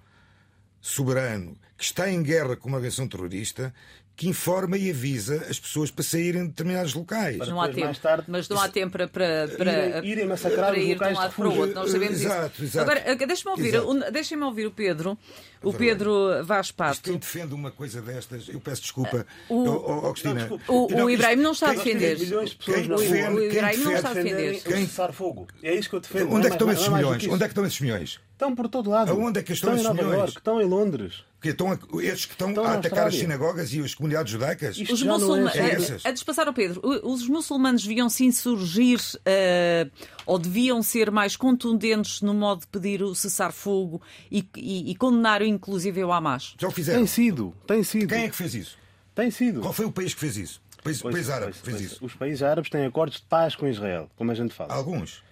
[0.80, 3.74] soberano que está em guerra com uma agressão terrorista
[4.20, 7.38] que informa e avisa as pessoas para saírem de determinados locais.
[7.38, 10.78] Mas não há tempo, tarde, mas não há tempo para, para, para irem, massacrar para
[10.78, 11.74] ir de um lado para o outro.
[11.74, 12.64] Nós sabemos exato, isso.
[12.64, 15.16] Exato, Agora, deixa-me ouvir, deixa ouvir o Pedro,
[15.62, 17.00] o Pedro Vaz Pato.
[17.00, 20.46] Quem defende uma coisa destas, eu peço desculpa, o, oh, oh, Cristina.
[20.46, 22.18] Não, o, o Ibrahim não está a defender.
[22.18, 24.62] Milhões de pessoas quem defende, o Ibrahim não está a defender.
[24.62, 25.48] Quem cessar fogo.
[25.62, 26.34] É isso que eu defendo.
[26.34, 27.26] Onde é que estão esses milhões?
[27.26, 28.20] Onde é que estão esses milhões?
[28.40, 29.12] Estão por todo lado.
[29.12, 30.16] Aonde é que estão, estão esses em Nova?
[30.16, 31.24] York, estão em Londres.
[31.42, 34.78] Que estão a, estes que estão, estão a atacar as sinagogas e as comunidades judaicas?
[34.78, 35.54] Isto os muçulmanos.
[35.54, 39.90] É a, a despassar ao Pedro, os muçulmanos deviam se insurgir uh,
[40.24, 44.00] ou deviam ser mais contundentes no modo de pedir o cessar-fogo
[44.32, 46.54] e, e, e condenar inclusive o Hamas?
[46.58, 47.00] Já o fizeram.
[47.00, 48.08] Tem sido, tem sido.
[48.08, 48.78] Quem é que fez isso?
[49.14, 49.60] Tem sido.
[49.60, 50.62] Qual foi o país que fez isso?
[50.78, 52.04] O país, pois, país árabe pois, fez pois, isso.
[52.06, 54.72] Os países árabes têm acordos de paz com Israel, como a gente fala.
[54.72, 55.22] Alguns.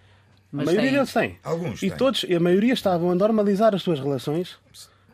[0.51, 0.99] Mas a maioria tem.
[0.99, 1.38] deles têm.
[1.42, 1.99] Alguns e têm.
[1.99, 4.57] todos, e a maioria estavam a normalizar as suas relações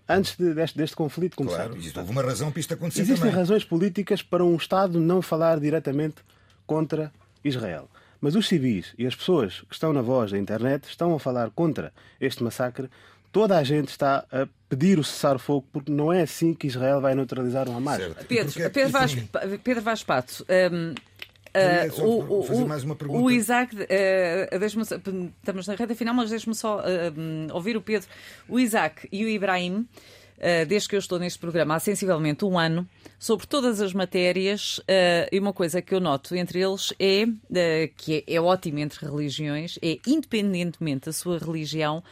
[0.08, 1.66] antes de, deste, deste, conflito começar.
[1.68, 3.36] Claro, e houve uma razão para isto acontecer Existem também.
[3.36, 6.16] razões políticas para um Estado não falar diretamente
[6.66, 7.12] contra
[7.44, 7.88] Israel.
[8.20, 11.50] Mas os civis e as pessoas que estão na voz da internet estão a falar
[11.50, 12.88] contra este massacre.
[13.30, 17.14] Toda a gente está a pedir o cessar-fogo porque não é assim que Israel vai
[17.14, 17.98] neutralizar o Hamas.
[18.28, 19.16] Pedro, Porque- Pedro, Vaz,
[19.62, 20.94] Pedro Vaz Pato, hum,
[21.54, 23.22] Queria Uh, só o, fazer o- mais uma pergunta.
[23.22, 26.82] o Isaac, uh, estamos na reta final, mas deixe-me só uh,
[27.54, 28.08] ouvir o Pedro.
[28.48, 29.86] O Isaac e o Ibrahim,
[30.68, 32.86] desde que eu estou neste programa há sensivelmente um ano,
[33.20, 34.80] sobre todas as matérias,
[35.30, 37.24] e uma coisa que eu noto entre eles é,
[37.96, 42.02] que é, é ótimo entre religiões, é independentemente da sua religião,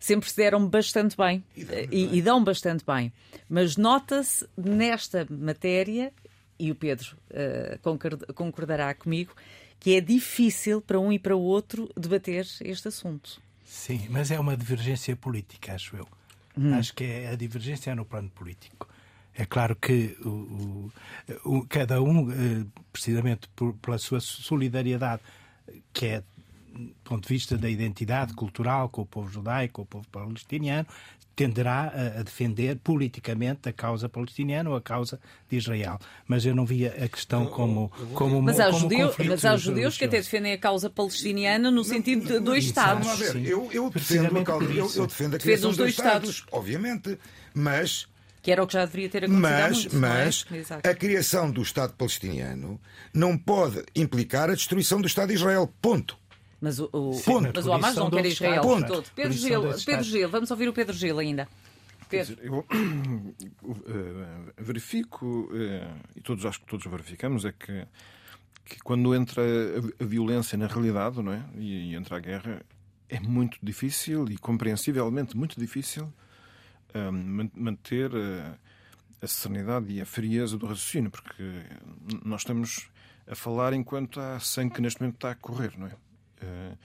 [0.00, 3.10] sempre se deram bastante bem E e, e dão bastante bem.
[3.48, 6.12] Mas nota-se nesta matéria,
[6.58, 9.34] e o Pedro uh, concord- concordará comigo,
[9.80, 13.40] que é difícil para um e para o outro debater este assunto.
[13.64, 16.06] Sim, mas é uma divergência política, acho eu.
[16.78, 18.88] Acho que é, a divergência é no plano político.
[19.34, 20.92] É claro que o, o-
[21.58, 25.20] o- cada um, eh, precisamente por- pela sua solidariedade,
[25.92, 26.22] que é
[26.72, 30.86] do ponto de vista da identidade cultural com o povo judaico, com o povo palestiniano,
[31.36, 35.18] tenderá a, defender politicamente a causa palestiniana ou a causa
[35.50, 35.98] de Israel.
[36.26, 39.96] Mas eu não via a questão como, como, Mas há, como judeu- mas há judeus
[39.98, 43.06] que até defendem a causa palestiniana no sentido de dois Estados.
[43.34, 46.52] Eu, eu defendo, a por eu, eu defendo a criação os dos dois Estados, Estados.
[46.52, 47.18] obviamente,
[47.52, 48.06] mas,
[48.42, 49.98] Que era o que já deveria ter acontecido há mas, muito, é?
[49.98, 50.88] mas Exato.
[50.88, 52.80] a criação do Estado palestiniano
[53.12, 55.72] não pode implicar a destruição do Estado de Israel.
[55.80, 56.16] Ponto.
[56.64, 57.52] Mas o, o, Ponto.
[57.54, 59.06] mas o Hamas não quer Israel Estados, todo.
[59.14, 60.02] Pedro Gil, Pedro.
[60.02, 61.46] Gil, vamos ouvir o Pedro Gil ainda.
[62.08, 62.34] Pedro.
[62.36, 65.86] dizer, eu eh, verifico, eh,
[66.16, 67.86] e todos acho que todos verificamos, é que,
[68.64, 71.44] que quando entra a, a violência na realidade não é?
[71.58, 72.62] e, e entra a guerra,
[73.10, 76.10] é muito difícil e compreensivelmente muito difícil
[76.94, 78.54] eh, man- manter eh,
[79.20, 81.42] a serenidade e a frieza do raciocínio, porque
[82.24, 82.88] nós estamos
[83.26, 85.92] a falar enquanto há sangue que neste momento está a correr, não é?
[86.44, 86.76] Eh,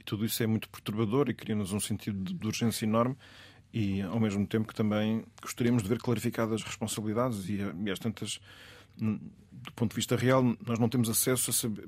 [0.00, 3.16] e tudo isso é muito perturbador e cria-nos um sentido de, urgência enorme
[3.72, 7.98] e ao mesmo tempo que também gostaríamos de ver clarificadas as responsabilidades e, e às
[7.98, 8.40] tantas,
[8.96, 11.84] do ponto de vista real, nós não temos acesso a, saber,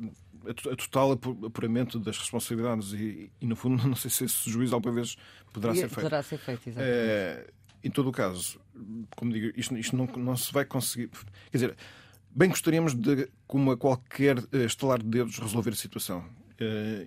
[0.46, 4.50] a, a total apu- apuramento das responsabilidades e, e, no fundo não sei se esse
[4.50, 5.16] juízo alguma vez
[5.52, 5.94] poderá ser feito.
[5.94, 6.86] Poderá ser feito, exato.
[6.88, 7.46] Eh,
[7.84, 8.58] em todo o caso,
[9.14, 11.08] como digo, isto, isto não, não se vai conseguir.
[11.50, 11.76] Quer dizer,
[12.34, 16.24] bem gostaríamos de, como a qualquer eh, estalar de dedos, resolver a situação.
[16.58, 17.06] Eh,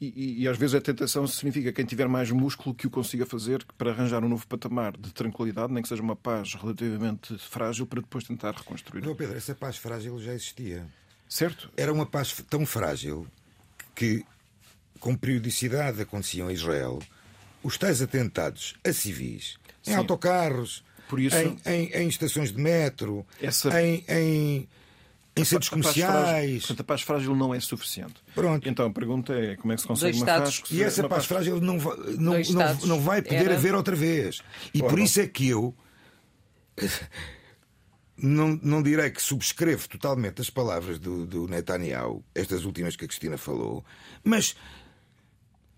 [0.00, 3.64] e, e- às vezes a tentação significa quem tiver mais músculo que o consiga fazer
[3.76, 8.00] para arranjar um novo patamar de tranquilidade, nem que seja uma paz relativamente frágil, para
[8.00, 9.04] depois tentar reconstruir.
[9.04, 10.86] Não, Pedro, essa paz frágil já existia.
[11.28, 11.70] Certo?
[11.76, 13.26] Era uma paz tão frágil
[13.94, 14.24] que,
[15.00, 17.00] com periodicidade, aconteciam em Israel
[17.62, 19.96] os tais atentados a civis, em Sim.
[19.96, 24.68] autocarros, Por isso- em, em- em estações de metro, Essa- em, em,
[25.38, 26.60] em centros comerciais.
[26.60, 28.14] Portanto, a paz frágil não é suficiente.
[28.34, 28.68] Pronto.
[28.68, 30.62] Então a pergunta é como é que se consegue Dois uma paz.
[30.70, 34.40] E essa paz frágil não vai, não, não, não vai poder Era- haver outra vez.
[34.74, 35.04] E por não.
[35.04, 35.74] isso é que eu
[38.16, 43.08] não, não direi que subscrevo totalmente as palavras do, do Netanyahu, estas últimas que a
[43.08, 43.84] Cristina falou,
[44.24, 44.56] mas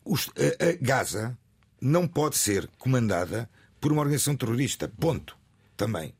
[0.04, 1.38] os, a, a Gaza
[1.80, 3.48] não pode ser comandada
[3.80, 4.88] por uma organização terrorista.
[4.88, 5.36] Ponto.
[5.76, 6.14] Também.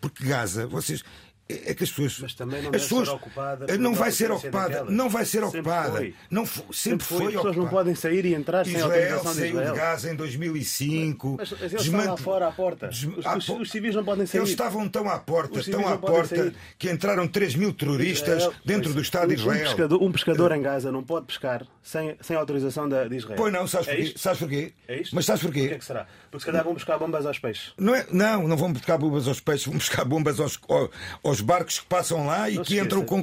[0.00, 1.02] Porque Gaza, vocês.
[1.50, 2.18] É é que as pessoas.
[2.20, 4.84] Mas também não as pessoas, ser ocupada Não vai ser ocupada.
[4.84, 5.90] Não vai ser Sempre ocupada.
[5.92, 6.14] foi.
[6.30, 7.16] Não sempre, Sempre foi.
[7.18, 7.70] foi As pessoas não ocupada.
[7.84, 9.72] podem sair e entrar sem Israel autorização de saiu Israel.
[9.72, 11.36] de Gaza em 2005.
[11.38, 12.88] Mas eles estão Desmant- lá fora à porta.
[12.88, 14.40] Os, os- os civis não podem sair.
[14.40, 16.54] Eles estavam tão à porta, tão à não porta, sair.
[16.78, 19.64] que entraram 3 mil terroristas Israel- dentro do Estado de um- Um Israel.
[19.68, 23.36] pescador, um pescador em Gaza não pode pescar sem, sem autorização da, de Israel.
[23.36, 24.06] Pois não, sabes é porquê?
[24.08, 24.18] isto?
[24.20, 24.72] Sabes porquê?
[24.86, 25.14] É isto?
[25.14, 25.78] Mas sabes Porquê porquê?
[25.78, 26.06] que será?
[26.30, 27.72] Porque se calhar vão buscar bombas aos peixes.
[27.78, 30.90] Não, é, não, não vão buscar bombas aos peixes, vão buscar bombas aos, ao-
[31.38, 33.22] aos barcos que passam lá e Não que entram esqueça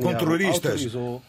[0.00, 0.72] com, terroristas.
[0.72, 1.22] autorizou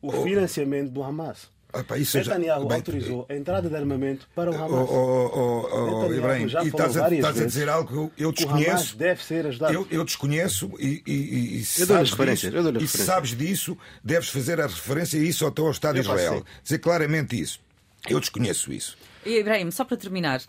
[0.00, 1.54] o financiamento do Hamas.
[1.86, 4.88] Pá, isso já- Netanyahu bem, autorizou a entrada de armamento para o Hamas.
[4.88, 8.32] oh, oh, oh, Ibrahim, já e estás a, estás a dizer algo que eu, eu
[8.32, 8.96] que o Hamas desconheço.
[8.96, 9.74] deve ser ajudado.
[9.74, 12.48] Eu, eu desconheço e, e, e, e sabes disso,
[12.80, 16.42] e sabes disso, deves fazer a referência a isso até ao Estado de Israel.
[16.62, 17.60] Dizer claramente isso.
[18.08, 18.96] Eu desconheço isso.
[19.24, 20.40] E, Ibrahim, só para terminar,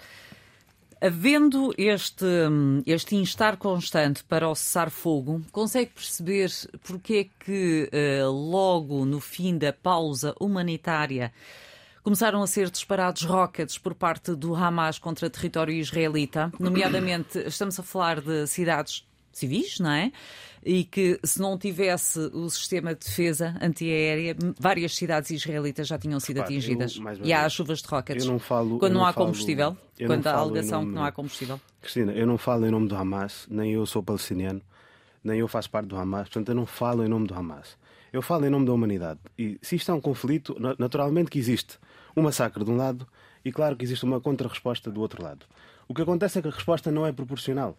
[1.02, 6.52] havendo este, hum, este instar constante para o cessar-fogo, consegue perceber
[6.84, 11.32] porque é que eh, logo no fim da pausa humanitária
[12.04, 17.84] começaram a ser disparados rockets por parte do Hamas contra território israelita, nomeadamente estamos a
[17.84, 19.07] falar de cidades
[19.38, 20.12] civis, não é?
[20.66, 26.20] E que se não tivesse o sistema de defesa antiaérea, várias cidades israelitas já tinham
[26.20, 26.98] sido Repare, eu, atingidas.
[26.98, 28.26] uma E há chuvas de rockets.
[28.26, 30.86] eu não falo- quando eu não, não há falo- combustível, eu quando há a alegação
[30.86, 31.62] que não há combustível.
[31.82, 34.62] Cristina, eu não falo em nome do Hamas, nem eu sou palestiniano,
[35.24, 37.78] nem eu faço parte do Hamas, portanto eu não falo em nome do Hamas.
[38.12, 39.20] Eu falo em nome da humanidade.
[39.38, 41.78] E se isto é um conflito, na- naturalmente que existe
[42.16, 43.08] um massacre de um lado
[43.46, 45.46] e claro que existe uma contra-resposta do outro lado.
[45.88, 47.78] O que acontece é que a resposta não é proporcional.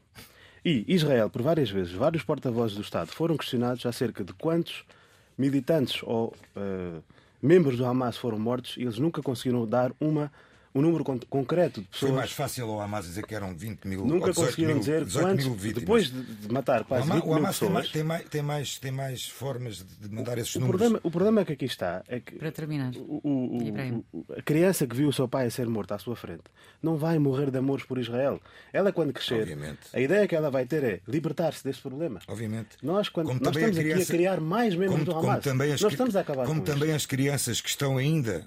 [0.71, 4.85] E Israel, por várias vezes, vários porta-vozes do Estado foram questionados acerca de quantos
[5.39, 7.01] militantes ou eh,
[7.41, 10.31] membros do Hamas foram mortos e eles nunca conseguiram dar uma,
[10.79, 12.13] um número con- concreto de Foi pessoas.
[12.13, 15.27] mais fácil ao Hamas dizer que eram 20 mil Nunca 18 conseguiram mil, dizer 18
[15.27, 17.73] quantos, mil depois de, de matar o quase Hamas, 20 o mil Hamas tem, pessoas.
[17.73, 20.81] mais, tem, mais, tem, mais, tem mais formas de mandar esses o, números.
[20.81, 22.93] problema, o problema que aqui está é que Para terminar.
[22.97, 25.99] o- o- o- o- a criança que viu o seu pai a ser morto à
[25.99, 26.45] sua frente
[26.83, 28.41] não vai morrer de amores por Israel.
[28.73, 29.81] Ela, quando crescer, Obviamente.
[29.93, 32.21] a ideia que ela vai ter é libertar-se deste problema.
[32.29, 32.77] Obviamente.
[32.83, 35.15] Nós, quando, Como nós também a estamos aqui criança- a criar mais membros como, do
[35.15, 35.45] como Hamas.
[35.45, 36.97] também as, Nós estamos a acabar como com também isto.
[36.97, 38.45] as crianças que estão ainda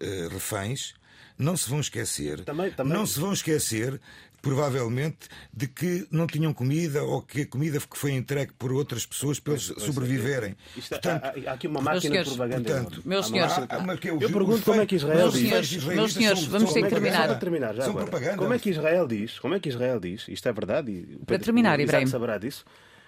[0.00, 0.94] eh, reféns
[1.38, 4.00] não se vão esquecer Também- também- não se vão esquecer
[4.40, 9.06] provavelmente de que não tinham comida ou que a comida que foi entregue por outras
[9.06, 12.70] pessoas para eles sobreviverem Isto é- portanto há, há aqui uma máquina de propaganda.
[12.72, 13.02] portanto.
[13.04, 15.32] Meus Há uma senhores, que os- Eu os pergunto como é que Israel diz.
[15.32, 17.26] Meus senhores, israelitas meus senhores, são- vamos ter que terminar.
[17.28, 18.06] Para terminar, já São agora.
[18.06, 18.36] propaganda.
[18.38, 19.38] Como é que Israel diz?
[19.38, 20.26] Como é que Israel diz?
[20.28, 22.06] Isto é verdade e Pedro- terminar, Ibrahim.
[22.08, 22.64] saberá disso.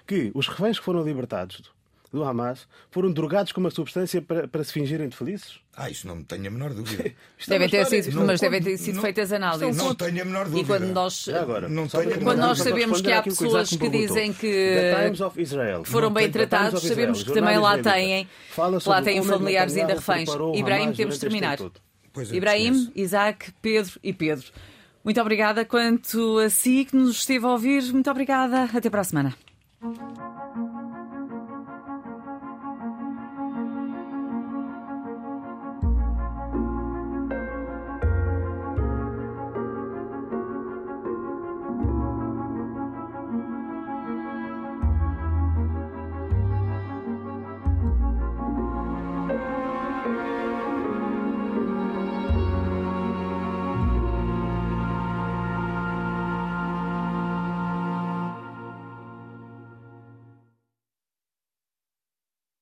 [0.06, 1.62] Que os reféns que foram libertados
[2.14, 5.58] do Hamas foram drogados com uma substância para, para se fingirem de felizes?
[5.76, 7.02] ah isso não tenho a menor dúvida
[7.38, 9.76] Isto é Devem ter história- sido, Não- mas devem ter sido não- feitas análises.
[9.76, 11.24] não tenho a menor E dúvida quando nós.
[11.24, 14.06] Já agora, Não tenho menor Quando nós sabemos que há pessoas que perguntou.
[14.06, 15.84] dizem The que Times of Israel.
[15.84, 20.28] foram bem tratados, sabemos que também lá têm, fala lá têm como familiares ainda reféns.
[20.54, 21.58] Ibrahim, temos de terminar.
[21.60, 22.92] é, Ibrahim.
[22.94, 24.46] Isaac, Pedro e Pedro.
[25.02, 25.64] Muito obrigada.
[25.64, 28.70] Quanto a si que nos esteve a ouvir, muito obrigada.
[28.72, 29.34] Até para a semana.